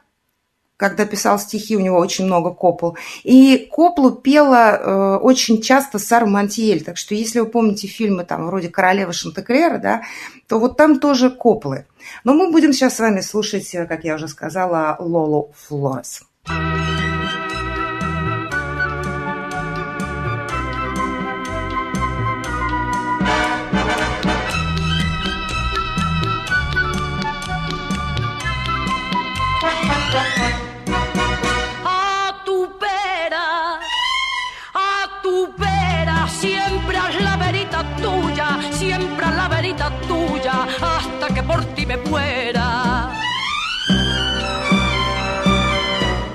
когда 0.77 1.05
писал 1.05 1.39
стихи, 1.39 1.75
у 1.75 1.79
него 1.79 1.97
очень 1.97 2.25
много 2.25 2.51
копл. 2.51 2.91
И 3.23 3.67
коплу 3.71 4.11
пела 4.11 4.77
э, 4.77 5.17
очень 5.17 5.61
часто 5.61 5.99
Сара 5.99 6.27
Монтиель. 6.27 6.83
Так 6.83 6.97
что 6.97 7.15
если 7.15 7.39
вы 7.39 7.47
помните 7.47 7.87
фильмы 7.87 8.23
там 8.23 8.45
вроде 8.45 8.69
«Королева 8.69 9.11
Шантеклера», 9.11 9.79
да, 9.79 10.03
то 10.47 10.59
вот 10.59 10.77
там 10.77 10.99
тоже 10.99 11.31
коплы. 11.31 11.85
Но 12.23 12.33
мы 12.33 12.51
будем 12.51 12.73
сейчас 12.73 12.95
с 12.95 12.99
вами 12.99 13.21
слушать, 13.21 13.73
э, 13.73 13.85
как 13.85 14.03
я 14.03 14.15
уже 14.15 14.27
сказала, 14.27 14.95
Лолу 14.99 15.51
Флорес. 15.67 16.21
por 16.47 16.96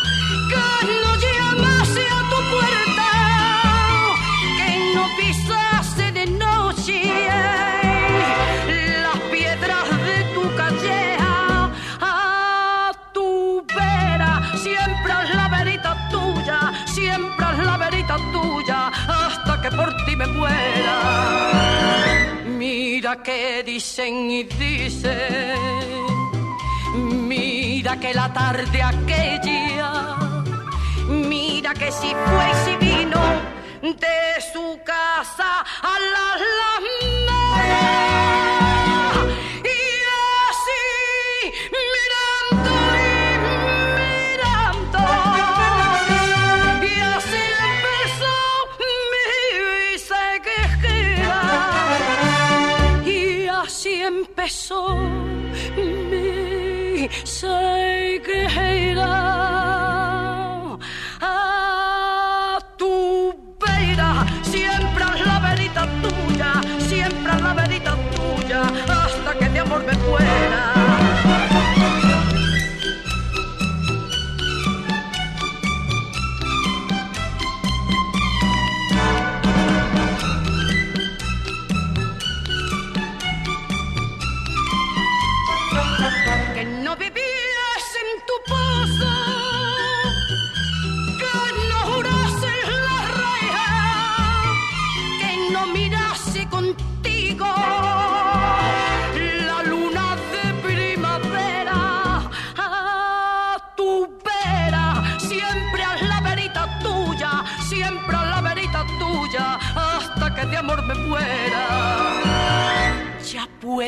que 0.51 0.67
no 1.03 1.11
llamase 1.25 2.03
a 2.09 2.21
tu 2.31 2.39
puerta, 2.53 3.11
que 4.57 4.71
no 4.95 5.05
pisase 5.19 6.13
de 6.13 6.27
noche 6.27 7.03
las 9.03 9.21
piedras 9.31 9.89
de 10.07 10.19
tu 10.35 10.43
calleja 10.57 11.71
a 12.01 12.93
tu 13.13 13.65
vera. 13.77 14.33
Siempre 14.63 15.13
es 15.25 15.35
la 15.35 15.49
verita 15.49 16.09
tuya, 16.11 16.59
siempre 16.87 17.47
es 17.53 17.59
la 17.59 17.77
verita 17.77 18.17
tuya, 18.33 18.91
hasta 19.07 19.61
que 19.61 19.71
por 19.71 19.95
ti 20.07 20.17
me 20.17 20.27
muera 20.27 21.14
que 23.23 23.63
dicen 23.63 24.31
y 24.31 24.45
dicen, 24.45 25.59
mira 27.29 27.99
que 27.99 28.15
la 28.15 28.33
tarde 28.33 28.83
aquella, 28.83 30.17
mira 31.09 31.75
que 31.75 31.91
si 31.93 32.09
fue 32.09 32.51
y 32.51 32.55
si 32.65 32.77
vino 32.77 33.21
de 33.83 34.41
su 34.53 34.79
casa 34.85 35.61
a 35.83 35.99
las 36.15 36.41
las 36.41 37.24
say 57.45 58.21
que 58.25 58.41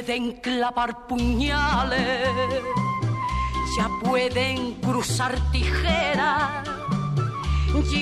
pueden 0.06 0.32
clavar 0.34 1.04
puñales, 1.08 2.28
ya 3.76 3.88
pueden 4.04 4.74
cruzar 4.74 5.34
tijeras, 5.50 6.64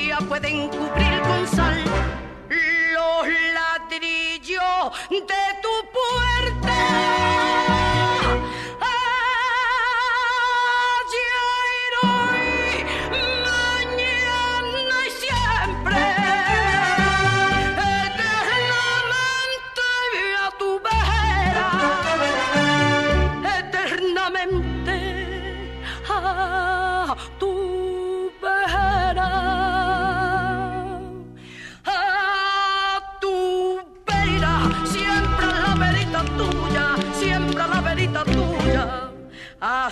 ya 0.06 0.18
pueden 0.18 0.68
cubrir 0.68 1.22
con 1.22 1.48
sal 1.48 1.82
los 2.92 3.26
ladrillos 3.54 4.92
de 5.08 5.44
tu 5.62 5.74
puerta. 5.96 7.23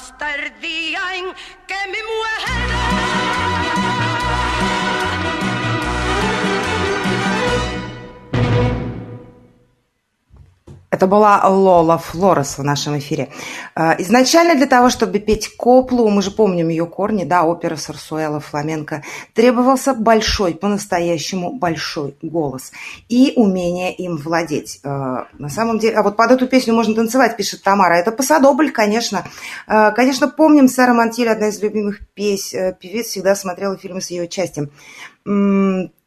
Hasta 0.03 0.35
el 0.35 0.61
día 0.61 1.01
en 1.15 1.27
que 1.69 1.77
me 1.87 2.03
muera. 2.03 2.22
Это 11.03 11.09
была 11.09 11.45
Лола 11.49 11.99
Флорес 11.99 12.59
в 12.59 12.63
нашем 12.63 12.97
эфире. 12.97 13.29
А, 13.75 13.97
изначально 13.99 14.55
для 14.55 14.67
того, 14.67 14.89
чтобы 14.89 15.19
петь 15.19 15.49
коплу, 15.57 16.09
мы 16.09 16.23
же 16.23 16.31
помним 16.31 16.69
ее 16.69 16.87
корни, 16.87 17.25
да, 17.25 17.43
опера, 17.43 17.75
сарсуэла, 17.75 18.39
фламенко, 18.39 19.03
требовался 19.35 19.95
большой, 19.95 20.55
по-настоящему 20.55 21.55
большой 21.55 22.15
голос 22.23 22.71
и 23.09 23.33
умение 23.35 23.93
им 23.93 24.17
владеть. 24.17 24.79
А, 24.85 25.27
на 25.37 25.49
самом 25.49 25.81
деле, 25.81 25.97
а 25.97 26.05
вот 26.05 26.17
под 26.17 26.31
эту 26.31 26.47
песню 26.47 26.73
можно 26.73 26.95
танцевать, 26.95 27.37
пишет 27.37 27.65
Тамара. 27.65 27.95
Это 27.95 28.13
Посадобль, 28.13 28.71
конечно. 28.71 29.25
А, 29.67 29.91
конечно, 29.91 30.29
помним 30.29 30.69
Сара 30.69 30.95
Монтиль, 30.95 31.29
одна 31.29 31.49
из 31.49 31.61
любимых 31.61 31.99
песен. 32.15 32.59
Э, 32.61 32.77
певец 32.81 33.09
всегда 33.09 33.35
смотрела 33.35 33.77
фильмы 33.77 34.01
с 34.01 34.11
ее 34.13 34.23
участием. 34.23 34.71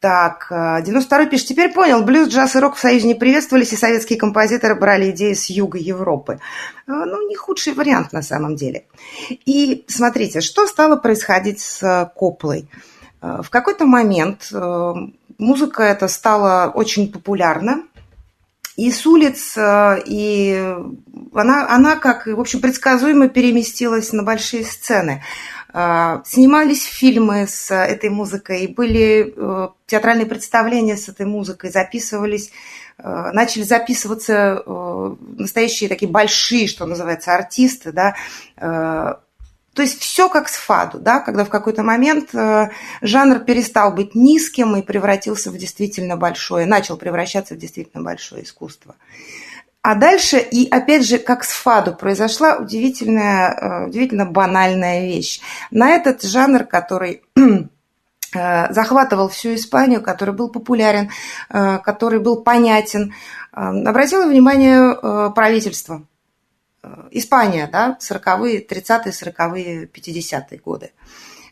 Так, 0.06 0.50
92-й 0.52 1.30
пишет, 1.30 1.48
теперь 1.48 1.74
понял, 1.74 2.04
блюз, 2.04 2.30
джаз 2.30 2.56
и 2.56 2.60
рок 2.60 2.76
в 2.76 2.80
Союзе 2.80 3.08
не 3.08 3.16
приветствовались, 3.16 3.74
и 3.74 3.76
советские 3.76 4.20
композиторы 4.20 4.76
брали 4.76 5.10
идеи 5.10 5.34
с 5.34 5.50
юга 5.50 5.80
Европы. 5.80 6.40
А, 6.86 6.92
ну, 7.06 7.28
не 7.28 7.36
худший 7.36 7.74
вариант 7.74 8.14
на 8.14 8.22
самом 8.22 8.56
деле. 8.56 8.86
И 9.48 9.84
смотрите, 9.88 10.42
что 10.42 10.68
стало 10.68 10.96
происходить 10.96 11.60
с 11.60 12.12
Коплой. 12.16 12.70
А, 13.20 13.42
в 13.42 13.50
какой-то 13.50 13.88
момент 13.88 14.50
э, 14.54 14.94
музыка 15.40 15.82
эта 15.82 16.08
стала 16.08 16.70
очень 16.72 17.12
популярна, 17.12 17.82
и 18.78 18.92
с 18.92 19.08
улиц, 19.08 19.58
э, 19.58 20.04
и 20.06 20.76
она, 21.34 21.68
она 21.68 21.96
как, 21.96 22.28
в 22.28 22.40
общем, 22.40 22.62
предсказуемо 22.62 23.28
переместилась 23.28 24.14
на 24.14 24.22
большие 24.22 24.66
сцены. 24.66 25.24
А, 25.78 26.22
снимались 26.24 26.86
фильмы 26.86 27.48
с 27.48 27.70
этой 27.70 28.10
музыкой, 28.10 28.66
были 28.68 29.34
э, 29.36 29.68
театральные 29.88 30.26
представления 30.26 30.96
с 30.96 31.10
этой 31.10 31.26
музыкой, 31.26 31.70
записывались, 31.70 32.50
э, 32.98 33.32
начали 33.34 33.64
записываться 33.64 34.64
э, 34.66 35.16
настоящие 35.38 35.90
такие 35.90 36.10
большие, 36.10 36.70
что 36.70 36.86
называется, 36.86 37.36
артисты, 37.36 37.92
да, 37.92 38.16
то 38.56 39.82
есть 39.82 40.00
все 40.00 40.30
как 40.30 40.48
с 40.48 40.56
фаду, 40.56 41.00
да, 41.00 41.20
когда 41.20 41.44
в 41.44 41.50
какой-то 41.50 41.84
момент 41.84 42.30
жанр 43.02 43.40
перестал 43.40 43.92
быть 43.92 44.16
низким 44.16 44.78
и 44.78 44.82
превратился 44.82 45.52
в 45.52 45.58
действительно 45.58 46.16
большое, 46.16 46.66
начал 46.66 46.96
превращаться 46.96 47.56
в 47.56 47.58
действительно 47.58 48.02
большое 48.02 48.46
искусство. 48.46 48.96
А 49.88 49.94
дальше, 49.94 50.40
и 50.40 50.68
опять 50.68 51.06
же, 51.06 51.20
как 51.20 51.44
с 51.44 51.52
фаду, 51.52 51.94
произошла 51.94 52.56
удивительная, 52.56 53.54
э, 53.54 53.86
удивительно 53.86 54.26
банальная 54.26 55.02
вещь. 55.02 55.42
На 55.70 55.92
этот 55.92 56.24
жанр, 56.24 56.64
который 56.64 57.22
э, 57.36 58.74
захватывал 58.74 59.30
всю 59.30 59.54
Испанию, 59.54 60.02
который 60.02 60.34
был 60.34 60.50
популярен, 60.50 61.12
э, 61.52 61.78
который 61.84 62.20
был 62.20 62.42
понятен, 62.42 63.14
обратило 63.52 64.26
внимание 64.26 65.32
правительство. 65.36 66.02
Испания, 67.12 67.70
да, 67.72 67.98
40-е, 68.02 68.66
30-е, 68.66 69.12
40-е, 69.12 69.88
50-е 69.88 70.58
годы. 70.58 70.92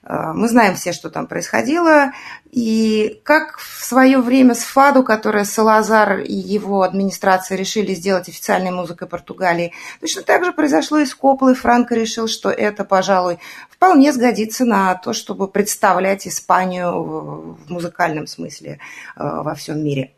Э, 0.04 0.34
мы 0.34 0.48
знаем 0.48 0.76
все, 0.76 0.92
что 0.92 1.10
там 1.10 1.28
происходило. 1.28 2.12
И 2.52 3.22
как 3.24 3.58
в 3.58 3.84
свое 3.84 4.20
время 4.20 4.54
с 4.54 4.64
Фаду, 4.64 5.04
которое 5.04 5.46
Салазар 5.46 6.20
и 6.20 6.34
его 6.34 6.84
администрация 6.84 7.58
решили 7.58 7.94
сделать 7.94 8.30
официальной 8.30 8.72
музыкой 8.72 9.08
Португалии, 9.08 9.74
точно 10.02 10.24
так 10.24 10.44
же 10.44 10.52
произошло 10.52 11.00
и 11.00 11.06
с 11.06 11.16
Коплой. 11.16 11.56
Франко 11.56 11.96
решил, 11.96 12.28
что 12.28 12.50
это, 12.50 12.84
пожалуй, 12.84 13.40
вполне 13.70 14.12
сгодится 14.14 14.66
на 14.66 14.96
то, 14.96 15.14
чтобы 15.14 15.48
представлять 15.48 16.28
Испанию 16.28 17.04
в 17.04 17.72
музыкальном 17.72 18.28
смысле 18.28 18.80
э, 19.16 19.24
во 19.24 19.56
всем 19.56 19.84
мире. 19.84 20.14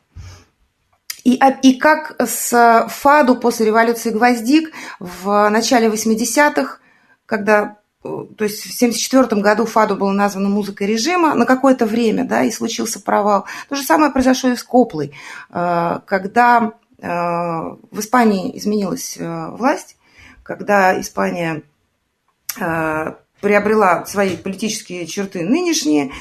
И, 1.26 1.39
и 1.63 1.78
как 1.80 2.15
с 2.23 2.88
Фаду 2.88 3.36
после 3.36 3.65
революции 3.65 4.11
Гвоздик 4.11 4.71
в 4.99 5.49
начале 5.49 5.88
80-х, 5.88 6.78
когда 7.26 7.78
то 8.03 8.43
есть 8.43 8.61
в 8.61 8.76
1974 8.76 9.41
году 9.41 9.65
Фаду 9.65 9.95
было 9.95 10.11
названо 10.11 10.49
музыкой 10.49 10.86
режима 10.86 11.34
на 11.34 11.47
какое-то 11.47 11.88
время, 11.88 12.23
да, 12.23 12.43
и 12.43 12.51
случился 12.51 13.01
провал. 13.01 13.45
То 13.67 13.76
же 13.76 13.82
самое 13.82 14.11
произошло 14.11 14.51
и 14.51 14.55
с 14.55 14.63
Коплой, 14.63 15.13
э, 15.49 15.99
когда 16.05 16.73
э, 16.99 17.07
в 17.07 17.99
Испании 17.99 18.55
изменилась 18.55 19.17
э, 19.17 19.47
власть, 19.49 19.97
когда 20.43 20.99
Испания 21.01 21.63
приобрела 23.41 24.05
свои 24.05 24.38
политические 24.38 25.07
черты 25.07 25.43
нынешние, 25.43 26.11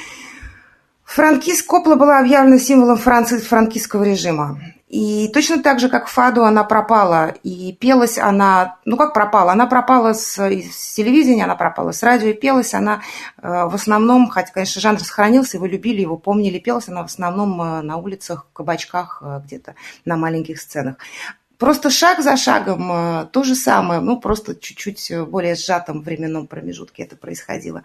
Франкист 1.05 1.65
Копла 1.65 1.95
была 1.95 2.19
объявлена 2.19 2.59
символом 2.59 2.97
Франции 2.97 3.39
франкистского 3.39 4.03
режима. 4.03 4.59
И 4.95 5.29
точно 5.35 5.61
так 5.61 5.81
же, 5.81 5.89
как 5.89 6.07
Фаду, 6.07 6.45
она 6.45 6.63
пропала. 6.63 7.35
И 7.43 7.73
пелась 7.73 8.17
она, 8.17 8.77
ну 8.85 8.97
как 8.97 9.13
пропала? 9.13 9.51
Она 9.51 9.67
пропала 9.67 10.13
с, 10.13 10.39
с 10.39 10.95
телевидения, 10.95 11.43
она 11.43 11.57
пропала 11.57 11.91
с 11.91 12.01
радио, 12.05 12.29
и 12.29 12.33
пелась 12.33 12.75
она 12.75 13.03
э, 13.43 13.65
в 13.65 13.75
основном, 13.75 14.29
хотя, 14.29 14.53
конечно, 14.53 14.81
жанр 14.81 15.01
сохранился, 15.01 15.57
его 15.57 15.67
любили, 15.67 16.01
его 16.01 16.17
помнили, 16.17 16.61
пелась 16.61 16.87
она 16.87 17.03
в 17.03 17.07
основном 17.07 17.61
э, 17.61 17.83
на 17.83 17.97
улицах, 17.97 18.47
в 18.49 18.53
кабачках, 18.53 19.21
э, 19.21 19.41
где-то 19.45 19.75
на 20.05 20.17
маленьких 20.17 20.61
сценах. 20.61 20.95
Просто 21.59 21.91
шаг 21.91 22.23
за 22.23 22.37
шагом 22.37 22.93
э, 22.93 23.27
то 23.33 23.43
же 23.43 23.57
самое, 23.57 23.99
ну 23.99 24.21
просто 24.21 24.55
чуть-чуть 24.55 25.11
более 25.27 25.57
сжатом 25.57 26.03
временном 26.03 26.47
промежутке 26.47 27.03
это 27.03 27.17
происходило. 27.17 27.83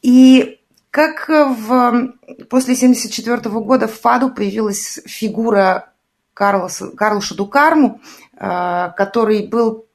И 0.00 0.60
как 0.92 1.28
в, 1.28 2.12
после 2.48 2.74
1974 2.74 3.50
года 3.58 3.88
в 3.88 4.00
Фаду 4.00 4.30
появилась 4.30 5.00
фигура 5.06 5.90
Карлоса, 6.34 6.88
Карлоша 6.90 7.34
Дукарму, 7.34 8.00
э, 8.36 8.90
который 8.96 9.46
был 9.46 9.86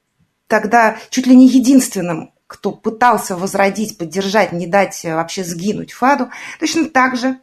тогда 0.46 0.96
чуть 1.10 1.26
ли 1.26 1.36
не 1.36 1.46
единственным, 1.46 2.32
кто 2.46 2.72
пытался 2.72 3.36
возродить, 3.36 3.98
поддержать, 3.98 4.52
не 4.52 4.66
дать 4.66 5.04
вообще 5.04 5.44
сгинуть 5.44 5.92
Фаду. 5.92 6.30
Точно 6.58 6.88
так 6.88 7.16
же 7.16 7.38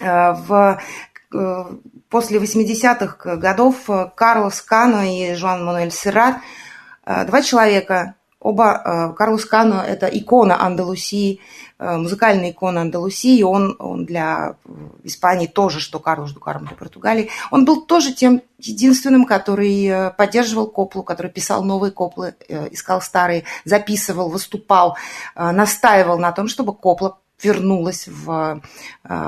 э, 0.00 0.32
в, 0.32 0.80
э, 1.34 1.64
после 2.08 2.38
80-х 2.38 3.36
годов 3.36 3.76
Карлос 4.14 4.62
Кано 4.62 5.02
и 5.02 5.34
Жуан 5.34 5.64
Мануэль 5.64 5.92
Серрат, 5.92 6.36
два 7.04 7.42
человека, 7.42 8.14
оба, 8.42 9.14
Карлос 9.16 9.44
Кано– 9.44 9.82
это 9.86 10.06
икона 10.06 10.62
Андалусии, 10.62 11.40
Э, 11.82 11.96
музыкальная 11.96 12.52
икона 12.52 12.82
Андалусии, 12.82 13.42
он, 13.42 13.74
он 13.80 14.06
для 14.06 14.54
Испании 15.02 15.48
тоже, 15.48 15.80
что 15.80 15.98
Карлош 15.98 16.30
Дукарм 16.30 16.64
для 16.64 16.76
Португалии. 16.76 17.28
Он 17.50 17.64
был 17.64 17.84
тоже 17.84 18.14
тем 18.14 18.40
единственным, 18.58 19.24
который 19.24 19.86
э, 19.86 20.10
поддерживал 20.10 20.68
коплу, 20.68 21.02
который 21.02 21.32
писал 21.32 21.64
новые 21.64 21.90
коплы, 21.90 22.36
э, 22.48 22.68
искал 22.70 23.02
старые, 23.02 23.42
записывал, 23.64 24.28
выступал, 24.28 24.96
настаивал 25.34 26.18
на 26.18 26.30
том, 26.30 26.46
чтобы 26.46 26.72
копла 26.72 27.18
вернулась 27.42 28.06
в 28.06 28.62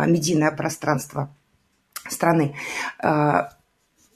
медийное 0.07 0.53
пространство 0.53 1.35
страны. 2.09 2.55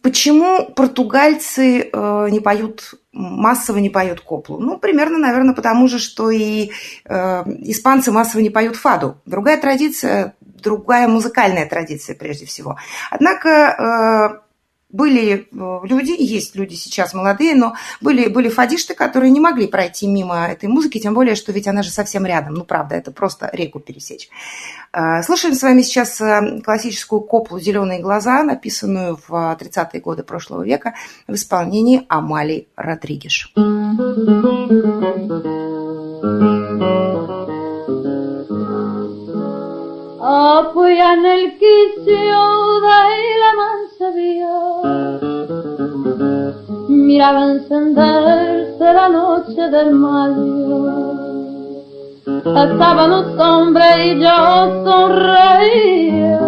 Почему 0.03 0.66
португальцы 0.66 1.90
э, 1.92 2.28
не 2.30 2.40
поют, 2.40 2.94
массово 3.12 3.78
не 3.78 3.90
поют 3.90 4.20
коплу? 4.20 4.59
Ну, 4.59 4.78
примерно, 4.78 5.18
наверное, 5.18 5.55
потому 5.55 5.88
же, 5.88 5.99
что 5.99 6.30
и 6.30 6.70
э, 7.05 7.44
испанцы 7.62 8.12
массово 8.12 8.40
не 8.40 8.51
поют 8.51 8.76
фаду. 8.76 9.20
Другая 9.26 9.61
традиция, 9.61 10.36
другая 10.40 11.09
музыкальная 11.09 11.66
традиция, 11.66 12.14
прежде 12.14 12.46
всего. 12.46 12.76
Однако 13.11 14.42
были 14.91 15.49
э, 15.51 15.78
люди, 15.86 16.14
есть 16.18 16.57
люди 16.57 16.74
сейчас 16.74 17.14
молодые, 17.14 17.55
но 17.55 17.74
были, 18.01 18.28
были 18.28 18.49
фадишты, 18.49 18.95
которые 18.95 19.30
не 19.30 19.41
могли 19.41 19.66
пройти 19.66 20.07
мимо 20.07 20.47
этой 20.47 20.68
музыки, 20.68 20.99
тем 20.99 21.14
более, 21.14 21.34
что 21.34 21.53
ведь 21.53 21.68
она 21.68 21.82
же 21.82 21.91
совсем 21.91 22.24
рядом. 22.24 22.55
Ну, 22.55 22.64
правда, 22.64 22.95
это 22.95 23.11
просто 23.11 23.51
реку 23.53 23.80
пересечь. 23.80 24.28
Э, 24.93 25.22
слушаем 25.22 25.55
с 25.55 25.62
вами 25.62 25.82
сейчас 25.82 26.20
э, 26.20 26.61
классическую 26.64 27.20
коплу 27.20 27.61
«Зеленые 27.61 28.01
глаза», 28.01 28.43
написанную 28.43 29.18
в 29.28 29.32
30-е 29.61 30.01
годы 30.01 30.22
прошлого 30.22 30.64
века 30.64 30.95
в 31.26 31.34
исполнении 31.34 32.05
Амали 32.09 32.68
Родригеш. 32.76 33.53
apoya 36.18 36.49
en 36.53 36.58
Miraba 46.89 47.45
encenderse 47.53 48.93
la 48.93 49.09
noche 49.09 49.70
del 49.70 49.95
mayo. 49.95 51.09
Estaban 52.26 53.09
los 53.09 53.39
hombres 53.39 53.97
y 54.05 54.20
yo 54.20 54.85
sonreía. 54.85 56.41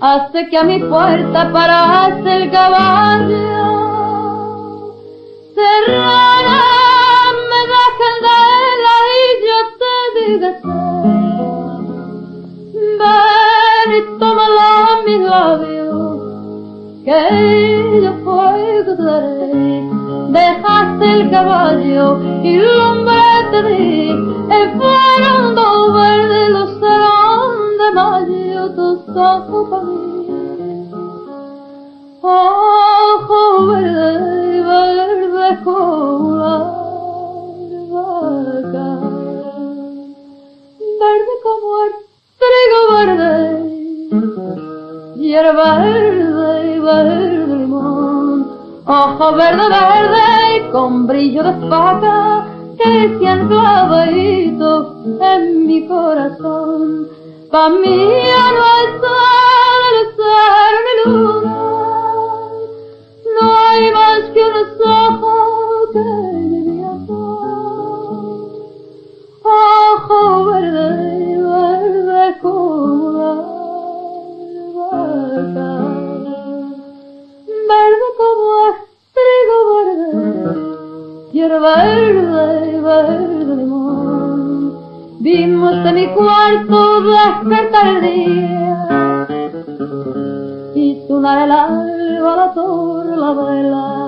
Hace 0.00 0.48
que 0.48 0.56
a 0.56 0.64
mi 0.64 0.78
puerta 0.78 1.52
parase 1.52 2.34
el 2.34 2.50
caballo. 2.50 3.56
Serrana 5.54 6.62
me 7.50 7.60
da 7.72 7.84
candela 8.00 8.94
y 9.12 9.26
yo 9.46 9.58
te 9.80 9.92
digo 10.18 11.25
que 17.06 18.00
yo 18.02 18.12
fuego 18.24 18.96
te 18.96 19.02
daré. 19.02 19.88
Dejaste 20.30 21.04
el 21.12 21.30
caballo 21.30 22.18
y 22.42 22.56
el 22.56 22.80
hombre 22.80 23.22
te 23.52 23.62
di, 23.62 24.10
el 24.10 24.66
fueron 24.76 25.54
verde, 25.94 26.50
los 26.50 26.70
serán 26.80 27.78
de 27.78 27.88
mayo, 27.94 28.74
tus 28.74 29.16
ojos 29.16 29.68
para 29.70 29.84
mí. 29.84 30.90
Ojo 32.22 33.66
verde, 33.68 34.62
verde 34.62 35.62
como 35.62 36.36
la 36.36 36.58
vaca, 37.94 38.88
verde 41.00 41.34
como 41.44 41.68
el 41.84 41.92
trigo 42.40 42.80
verde, 42.96 43.36
hierba 45.18 45.78
verde, 45.78 46.80
verde 46.80 47.46
limón, 47.46 48.50
ojo 48.84 49.32
verde, 49.32 49.68
verde, 49.68 50.70
con 50.72 51.06
brillo 51.06 51.42
de 51.42 51.50
espada 51.50 52.46
que 52.76 53.16
se 53.18 53.26
han 53.26 53.48
clavadito 53.48 55.02
en 55.20 55.66
mi 55.66 55.86
corazón. 55.86 57.08
Pa' 57.50 57.70
mí 57.70 58.08
no 58.56 58.62
hay 58.72 58.86
sol, 59.00 59.82
el 59.94 60.76
ni 60.86 60.94
luna, 61.12 61.58
no 63.40 63.56
hay 63.68 63.92
más 63.92 64.20
que 64.34 64.40
unos 64.44 64.70
ojos 64.84 65.92
que 65.92 66.00
mi 66.00 66.84
Ojo 69.48 70.44
verde, 70.46 71.38
verde 71.40 72.38
como 72.42 73.05
verde 77.68 78.08
como 78.18 78.46
trigo 79.14 79.56
verde, 79.72 81.32
hierba 81.32 81.74
verde, 81.82 82.80
verde 82.80 83.56
limón. 83.56 84.60
Vimos 85.20 85.84
de 85.84 85.92
mi 85.92 86.06
cuarto 86.14 87.00
despertar 87.02 87.86
el 87.88 88.00
día 88.02 89.26
y 90.74 91.04
sonar 91.08 91.44
el 91.44 91.52
alba, 91.52 92.36
la 92.36 92.54
torre, 92.54 93.16
la 93.16 93.32
vela. 93.32 94.06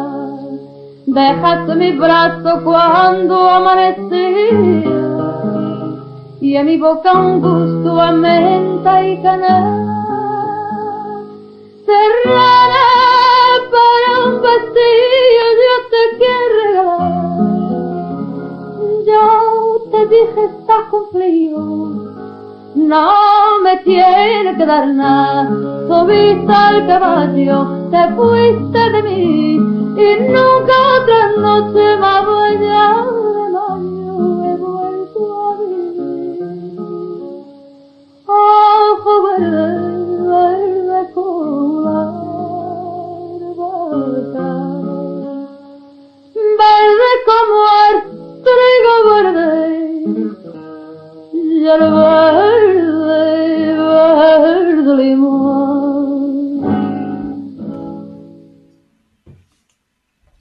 Dejaste 1.07 1.75
mi 1.75 1.93
brazo 1.93 2.61
cuando 2.63 3.49
amanecía 3.49 5.09
y 6.41 6.55
en 6.55 6.67
mi 6.67 6.77
boca 6.77 7.13
un 7.19 7.41
gusto 7.41 8.01
a 8.01 8.13
menta 8.13 9.05
y 9.05 9.21
canela. 9.23 9.99
Serrana 11.85 12.98
para 13.79 14.11
un 14.27 14.35
vacío 14.43 15.47
yo 15.65 15.75
te 15.93 16.03
quiero. 16.19 16.87
Yo 19.09 19.25
te 19.91 20.01
dije 20.07 20.45
con 20.91 21.05
frío, 21.13 21.61
no 22.75 23.61
me 23.63 23.77
tiene 23.79 24.57
que 24.57 24.67
dar 24.67 24.87
nada. 24.89 25.49
Subiste 25.89 26.53
al 26.53 26.87
caballo, 26.87 27.57
te 27.91 28.03
fuiste 28.17 28.91
de 28.91 29.03
mí 29.03 29.55
y 30.07 30.09
nunca 30.35 30.75
otra 30.97 31.23
noche 31.39 31.97
más 31.99 32.25
voy 32.25 32.55
a 32.67 32.89
de 33.37 33.47
mayo 33.57 34.15
he 34.45 34.55
vuelto 34.57 35.21
a 35.43 35.51
vivir. 35.61 36.79
Ojo 38.27 39.13
verde, 39.23 39.67
verde 40.29 41.01
verde 46.59 47.11
como 47.29 47.59
el 47.87 47.97
trigo 48.47 48.95
verde, 49.09 49.59
y 51.33 51.67
el 51.67 51.83
verde, 51.95 53.23
verde 53.77 54.91
limón. 54.97 55.59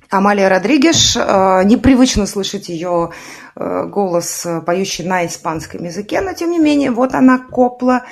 Амалия 0.09 0.49
Родригеш. 0.49 1.15
Э, 1.17 1.63
Непривычно 1.65 2.25
слышать 2.25 2.69
ее 2.69 3.11
э, 3.55 3.83
голос, 3.87 4.45
э, 4.45 4.61
поющий 4.61 5.05
на 5.05 5.25
испанском 5.25 5.83
языке, 5.83 6.21
но 6.21 6.33
тем 6.33 6.51
не 6.51 6.59
менее, 6.59 6.91
вот 6.91 7.13
она 7.13 7.37
копла. 7.39 8.05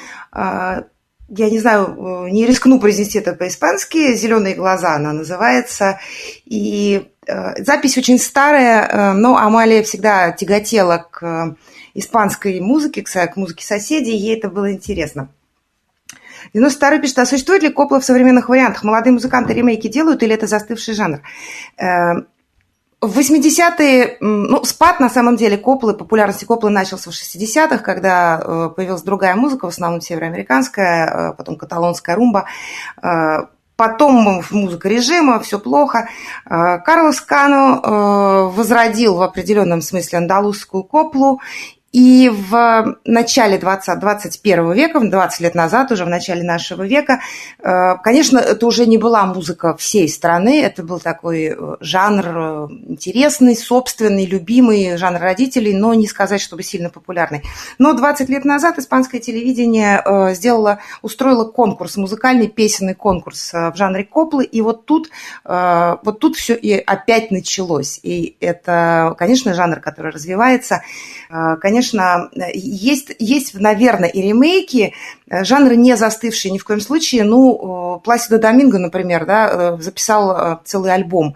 Я 1.28 1.50
не 1.50 1.58
знаю, 1.58 2.28
не 2.32 2.46
рискну 2.46 2.80
произнести 2.80 3.18
это 3.18 3.34
по-испански. 3.34 4.16
«Зеленые 4.16 4.54
глаза» 4.54 4.96
она 4.96 5.12
называется. 5.12 6.00
И 6.46 7.15
запись 7.28 7.98
очень 7.98 8.20
старая, 8.20 9.14
но 9.14 9.38
Амалия 9.38 9.84
всегда 9.84 10.32
тяготела 10.32 11.08
к 11.10 11.56
испанской 11.94 12.60
музыке, 12.60 13.04
к 13.04 13.36
музыке 13.36 13.66
соседей, 13.66 14.16
ей 14.16 14.38
это 14.38 14.50
было 14.50 14.72
интересно. 14.72 15.30
92 16.54 17.00
пишет, 17.00 17.20
а 17.20 17.26
существует 17.26 17.64
ли 17.64 17.70
копла 17.70 18.00
в 18.00 18.06
современных 18.06 18.50
вариантах? 18.50 18.84
Молодые 18.84 19.14
музыканты 19.14 19.54
ремейки 19.54 19.88
делают 19.88 20.24
или 20.24 20.36
это 20.36 20.48
застывший 20.48 20.94
жанр? 20.94 21.22
Эм, 21.78 22.28
в 23.02 23.20
80-е, 23.20 24.18
ну, 24.20 24.64
спад, 24.64 25.00
на 25.00 25.10
самом 25.10 25.36
деле, 25.36 25.58
коплы, 25.58 25.94
популярности 25.94 26.46
коплы 26.46 26.70
начался 26.70 27.12
в 27.12 27.14
60-х, 27.14 27.80
когда 27.80 28.42
э, 28.42 28.70
появилась 28.76 29.02
другая 29.04 29.36
музыка, 29.36 29.66
в 29.66 29.70
основном 29.70 30.02
североамериканская, 30.02 31.06
э, 31.06 31.34
потом 31.34 31.58
каталонская 31.58 32.16
румба, 32.16 32.46
э, 33.02 33.46
Потом 33.76 34.44
музыка 34.52 34.88
режима, 34.88 35.40
все 35.40 35.60
плохо. 35.60 36.08
Карлос 36.46 37.20
Кано 37.22 38.52
возродил 38.56 39.16
в 39.16 39.22
определенном 39.22 39.82
смысле 39.82 40.20
андалузскую 40.20 40.84
коплу, 40.84 41.42
и 41.96 42.28
в 42.28 42.98
начале 43.06 43.58
20, 43.58 44.00
21 44.02 44.74
века, 44.74 45.00
20 45.00 45.40
лет 45.40 45.56
назад, 45.56 45.94
уже 45.94 46.04
в 46.04 46.10
начале 46.10 46.44
нашего 46.44 46.84
века, 46.84 47.22
э, 47.60 47.96
конечно, 48.04 48.38
это 48.38 48.68
уже 48.68 48.86
не 48.86 48.98
была 48.98 49.26
музыка 49.26 49.78
всей 49.78 50.10
страны, 50.10 50.62
это 50.62 50.84
был 50.84 51.00
такой 51.00 51.56
э, 51.58 51.76
жанр 51.80 52.26
э, 52.28 52.68
интересный, 52.90 53.56
собственный, 53.56 54.26
любимый, 54.26 54.98
жанр 54.98 55.22
родителей, 55.22 55.74
но 55.74 55.94
не 55.94 56.06
сказать, 56.06 56.42
чтобы 56.42 56.64
сильно 56.64 56.90
популярный. 56.90 57.44
Но 57.80 57.94
20 57.94 58.28
лет 58.28 58.44
назад 58.44 58.78
испанское 58.78 59.22
телевидение 59.22 60.04
сделало, 60.34 60.80
устроило 61.02 61.46
конкурс, 61.46 61.96
музыкальный 61.96 62.50
песенный 62.50 62.94
конкурс 62.94 63.54
в 63.54 63.74
жанре 63.76 64.04
коплы, 64.04 64.44
и 64.44 64.60
вот 64.60 64.86
тут, 64.86 65.10
вот 65.46 66.20
тут 66.20 66.36
все 66.36 66.56
и 66.56 66.74
опять 66.74 67.32
началось. 67.32 68.02
И 68.04 68.36
это, 68.42 69.16
конечно, 69.18 69.54
жанр, 69.54 69.80
который 69.80 70.12
развивается. 70.12 70.82
Конечно, 71.30 71.58
конечно, 71.60 72.30
есть, 72.54 73.16
есть, 73.20 73.54
наверное, 73.54 74.10
и 74.10 74.22
ремейки, 74.22 74.94
жанры 75.30 75.76
не 75.76 75.96
застывшие 75.96 76.52
ни 76.52 76.58
в 76.58 76.66
коем 76.66 76.82
случае. 76.82 77.24
Ну, 77.24 78.02
Пласидо 78.04 78.38
Доминго, 78.38 78.80
например, 78.80 79.26
да, 79.26 79.78
записал 79.78 80.60
целый 80.66 80.94
альбом 80.94 81.36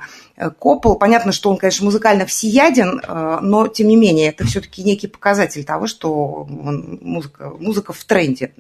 Коппол. 0.59 0.95
Понятно, 0.95 1.31
что 1.31 1.49
он, 1.49 1.57
конечно, 1.57 1.85
музыкально 1.85 2.25
всеяден, 2.25 3.01
э, 3.05 3.39
но, 3.41 3.67
тем 3.67 3.89
не 3.89 3.97
менее, 3.97 4.29
это 4.29 4.45
все-таки 4.45 4.83
некий 4.83 5.07
показатель 5.07 5.65
того, 5.65 5.85
что 5.85 6.47
музыка, 6.49 7.51
музыка 7.59 7.91
в 7.91 8.03
тренде. 8.05 8.53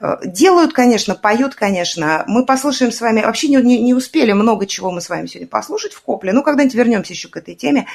Э, 0.00 0.16
делают, 0.24 0.72
конечно, 0.72 1.14
поют, 1.14 1.54
конечно. 1.54 2.24
Мы 2.26 2.46
послушаем 2.46 2.90
с 2.90 3.02
вами... 3.02 3.20
Вообще 3.20 3.48
не, 3.48 3.56
не, 3.56 3.78
не 3.80 3.92
успели 3.92 4.32
много 4.32 4.66
чего 4.66 4.90
мы 4.90 5.02
с 5.02 5.10
вами 5.10 5.26
сегодня 5.26 5.48
послушать 5.48 5.92
в 5.92 6.00
Копле. 6.00 6.32
Ну, 6.32 6.42
когда-нибудь 6.42 6.74
вернемся 6.74 7.12
еще 7.12 7.28
к 7.28 7.36
этой 7.36 7.54
теме. 7.54 7.86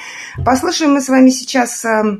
Послушаем 0.44 0.92
мы 0.92 1.00
с 1.00 1.08
вами 1.08 1.30
сейчас 1.30 1.84
э, 1.84 2.18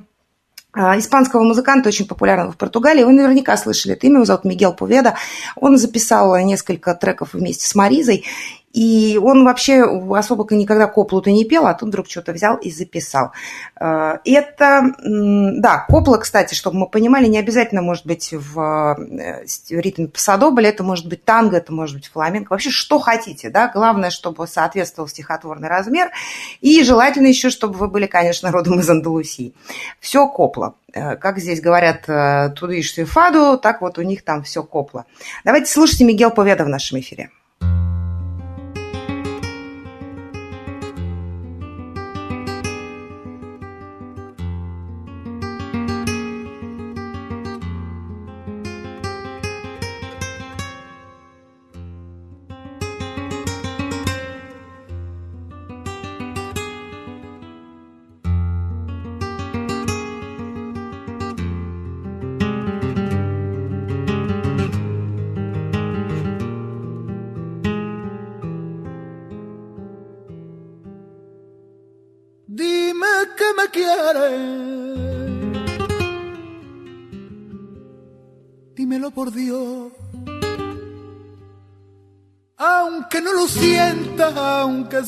испанского 0.74 1.42
музыканта, 1.42 1.88
очень 1.88 2.06
популярного 2.06 2.52
в 2.52 2.56
Португалии. 2.56 3.04
Вы 3.04 3.12
наверняка 3.12 3.56
слышали 3.56 3.94
это 3.94 4.06
имя, 4.06 4.16
его 4.16 4.24
зовут 4.24 4.44
Мигел 4.44 4.72
Пуведа. 4.72 5.14
Он 5.56 5.78
записал 5.78 6.36
несколько 6.38 6.94
треков 6.94 7.30
вместе 7.32 7.66
с 7.66 7.74
Маризой. 7.74 8.24
И 8.74 9.18
он 9.22 9.44
вообще 9.44 9.84
особо 10.10 10.52
никогда 10.52 10.88
коплу-то 10.88 11.30
не 11.30 11.44
пел, 11.44 11.66
а 11.66 11.74
тут 11.74 11.90
вдруг 11.90 12.10
что-то 12.10 12.32
взял 12.32 12.56
и 12.56 12.72
записал. 12.72 13.30
Э, 13.80 14.18
это, 14.24 14.92
да, 15.00 15.86
копла, 15.88 16.18
кстати, 16.18 16.54
чтобы 16.54 16.78
мы 16.78 16.88
понимали, 16.88 17.28
не 17.28 17.38
обязательно 17.38 17.82
может 17.82 18.04
быть 18.04 18.32
в 18.32 18.96
э, 18.98 19.44
ритме 19.70 20.08
пасадобля, 20.08 20.70
это 20.70 20.82
может 20.82 21.06
быть 21.06 21.24
танго, 21.24 21.56
это 21.56 21.72
может 21.72 21.94
быть 21.94 22.08
фламенко, 22.08 22.50
вообще 22.50 22.70
что 22.70 22.98
хотите, 22.98 23.48
да, 23.48 23.70
главное, 23.72 24.10
чтобы 24.10 24.48
соответствовал 24.48 25.08
стихотворный 25.08 25.68
размер, 25.68 26.10
и 26.60 26.82
желательно 26.82 27.28
еще, 27.28 27.50
чтобы 27.50 27.78
вы 27.78 27.86
были, 27.86 28.06
конечно, 28.06 28.50
родом 28.50 28.80
из 28.80 28.90
Андалусии. 28.90 29.54
Все 30.00 30.26
копла. 30.26 30.74
Э, 30.92 31.14
как 31.14 31.38
здесь 31.38 31.60
говорят 31.60 32.06
тудыш 32.56 32.92
фаду, 33.06 33.56
так 33.56 33.82
вот 33.82 33.98
у 33.98 34.02
них 34.02 34.24
там 34.24 34.42
все 34.42 34.64
копла. 34.64 35.04
Давайте 35.44 35.70
слушайте 35.70 36.04
Мигел 36.04 36.32
Поведа 36.32 36.64
в 36.64 36.68
нашем 36.68 36.98
эфире. 36.98 37.30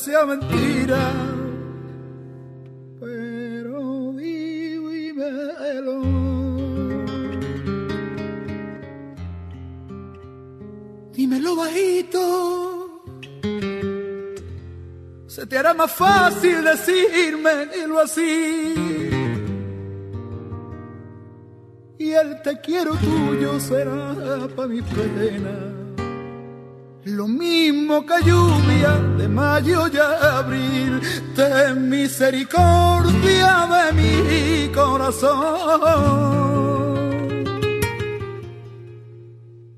Sea 0.07 0.25
mentira. 0.25 1.03
Pero 3.01 4.13
dímelo. 4.13 5.99
Dímelo 11.13 11.57
bajito 11.57 12.23
se 15.27 15.45
te 15.45 15.59
hará 15.59 15.75
más 15.75 15.93
fácil 15.93 16.65
decirme 16.65 17.67
lo 17.89 17.99
así. 18.01 18.75
Y 21.99 22.11
el 22.13 22.41
te 22.43 22.59
quiero 22.61 22.95
tuyo 22.95 23.61
será 23.61 24.49
para 24.55 24.69
mi 24.69 24.81
pena. 24.81 25.76
Lo 27.07 27.29
mismo 27.29 28.05
que 28.05 28.21
lluvia 28.25 28.99
de 29.17 29.29
mayo 29.29 29.87
y 29.87 29.97
abril, 29.97 31.01
ten 31.37 31.89
misericordia 31.89 33.69
de 33.75 33.93
mi 33.93 34.73
corazón. 34.75 35.81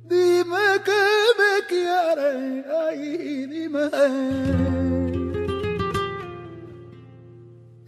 Dime 0.05 0.69
que 0.87 1.03
me 1.39 1.67
quieres, 1.69 2.65
ay, 2.89 3.47
dime. 3.47 3.91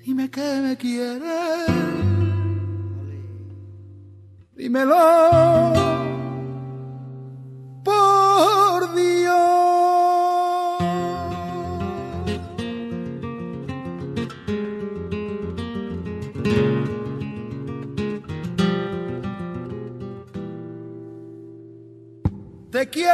Dime 0.04 0.30
que 0.30 0.60
me 0.60 0.76
quieres. 0.76 1.66
Dímelo. 4.54 5.99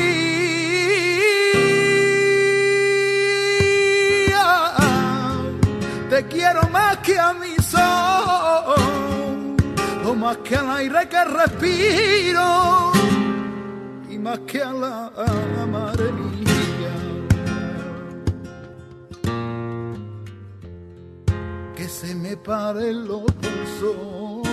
te 6.10 6.26
quiero 6.28 6.68
más 6.70 6.97
que 6.97 7.18
a 7.18 7.34
mi 7.34 7.55
sol, 7.57 8.76
o 10.05 10.14
más 10.16 10.38
que 10.38 10.55
al 10.57 10.70
aire 10.72 11.07
que 11.07 11.24
respiro, 11.24 12.91
y 14.10 14.18
más 14.18 14.39
que 14.39 14.62
a 14.62 14.74
la 14.74 15.12
mía. 15.66 16.95
Que 21.76 21.88
se 21.88 22.14
me 22.16 22.36
pare 22.36 22.91
los 22.93 23.24
pulsos, 23.41 24.47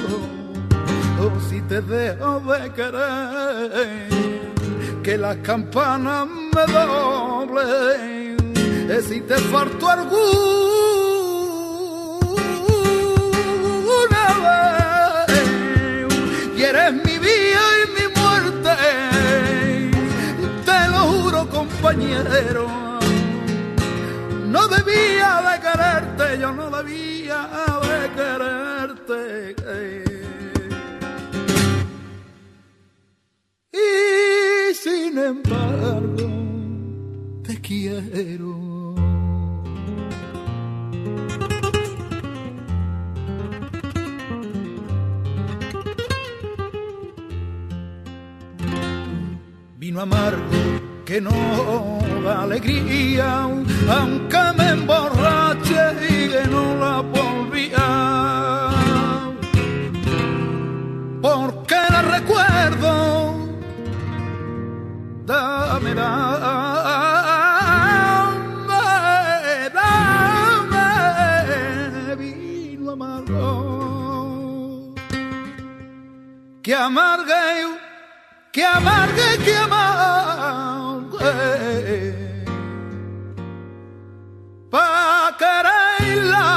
o 1.20 1.40
si 1.48 1.60
te 1.62 1.80
dejo 1.80 2.40
de 2.40 2.72
querer, 2.72 4.08
que 5.02 5.18
las 5.18 5.36
campanas 5.38 6.26
me 6.28 6.72
doblen, 6.72 8.36
si 9.02 9.20
te 9.22 9.36
faltó 9.36 9.88
algún 9.88 10.86
y 16.56 16.62
eres 16.62 16.92
mi 16.92 17.18
vida 17.18 17.62
y 17.82 17.86
mi 17.96 18.20
muerte. 18.20 18.70
Te 20.64 20.88
lo 20.88 20.98
juro, 20.98 21.48
compañero. 21.48 22.68
No 24.46 24.68
debía 24.68 25.42
de 25.48 25.60
quererte, 25.60 26.38
yo 26.40 26.52
no 26.52 26.70
debía 26.70 27.48
de 27.82 28.10
quererte. 28.14 28.55
Embargo, 35.26 36.28
te 37.42 37.60
quiero. 37.60 38.66
vino 49.78 50.00
amargo 50.00 50.40
que 51.04 51.20
no 51.20 51.30
da 52.24 52.42
alegría, 52.42 53.42
aunque 53.42 54.44
me 54.58 54.70
emborrache 54.70 55.82
y 56.08 56.28
que 56.28 56.48
no 56.50 56.74
la 56.74 57.00
volvía. 57.02 57.86
Porque 58.26 58.55
que 76.66 76.74
amarga 76.74 77.34
eu, 77.60 77.78
que 78.50 78.60
amarga, 78.60 79.38
que 79.44 79.52
amarga. 79.52 81.32
Pa 84.68 85.32
caralho. 85.38 86.55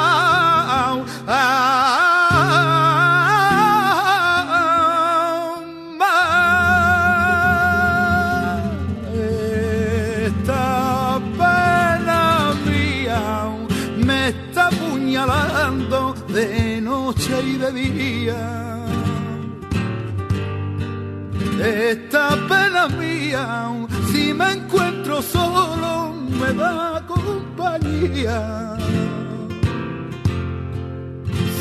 Si 24.11 24.33
me 24.33 24.53
encuentro 24.53 25.21
solo, 25.21 26.13
me 26.13 26.53
da 26.53 27.03
compañía. 27.07 28.75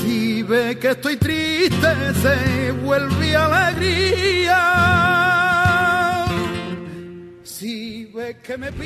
Si 0.00 0.42
ve 0.42 0.78
que 0.78 0.90
estoy 0.90 1.16
triste, 1.16 2.14
se 2.22 2.72
vuelve 2.72 3.36
alegría. 3.36 4.58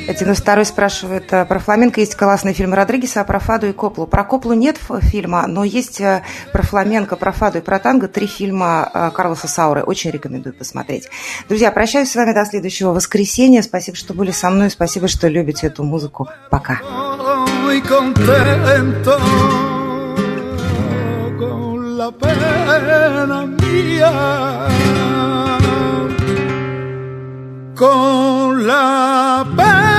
Один 0.08 0.34
второй 0.34 0.64
спрашивает 0.64 1.32
э, 1.32 1.44
про 1.44 1.58
фламенко. 1.58 2.00
Есть 2.00 2.16
классный 2.16 2.52
фильм 2.52 2.74
Родригеса 2.74 3.24
про 3.24 3.38
Фаду 3.38 3.68
и 3.68 3.72
Коплу. 3.72 4.06
Про 4.06 4.24
Коплу 4.24 4.52
нет 4.52 4.78
фильма, 5.00 5.46
но 5.46 5.64
есть 5.64 6.00
э, 6.00 6.22
про 6.52 6.62
фламенко, 6.62 7.16
про 7.16 7.32
Фаду 7.32 7.58
и 7.58 7.60
про 7.60 7.78
танго 7.78 8.08
три 8.08 8.26
фильма 8.26 8.90
э, 8.92 9.10
Карлоса 9.14 9.48
Сауры. 9.48 9.82
Очень 9.82 10.10
рекомендую 10.10 10.54
посмотреть. 10.54 11.08
Друзья, 11.48 11.70
прощаюсь 11.72 12.10
с 12.10 12.14
вами 12.14 12.32
до 12.34 12.44
следующего 12.44 12.90
воскресенья. 12.90 13.62
Спасибо, 13.62 13.96
что 13.96 14.12
были 14.14 14.32
со 14.32 14.50
мной. 14.50 14.70
Спасибо, 14.70 15.08
что 15.08 15.28
любите 15.28 15.66
эту 15.68 15.82
музыку. 15.82 16.28
Пока. 16.50 16.80
la 22.02 22.10
pena 22.10 23.46
mía. 23.46 25.21
Con 27.74 28.66
la 28.66 29.44
paz. 29.56 29.91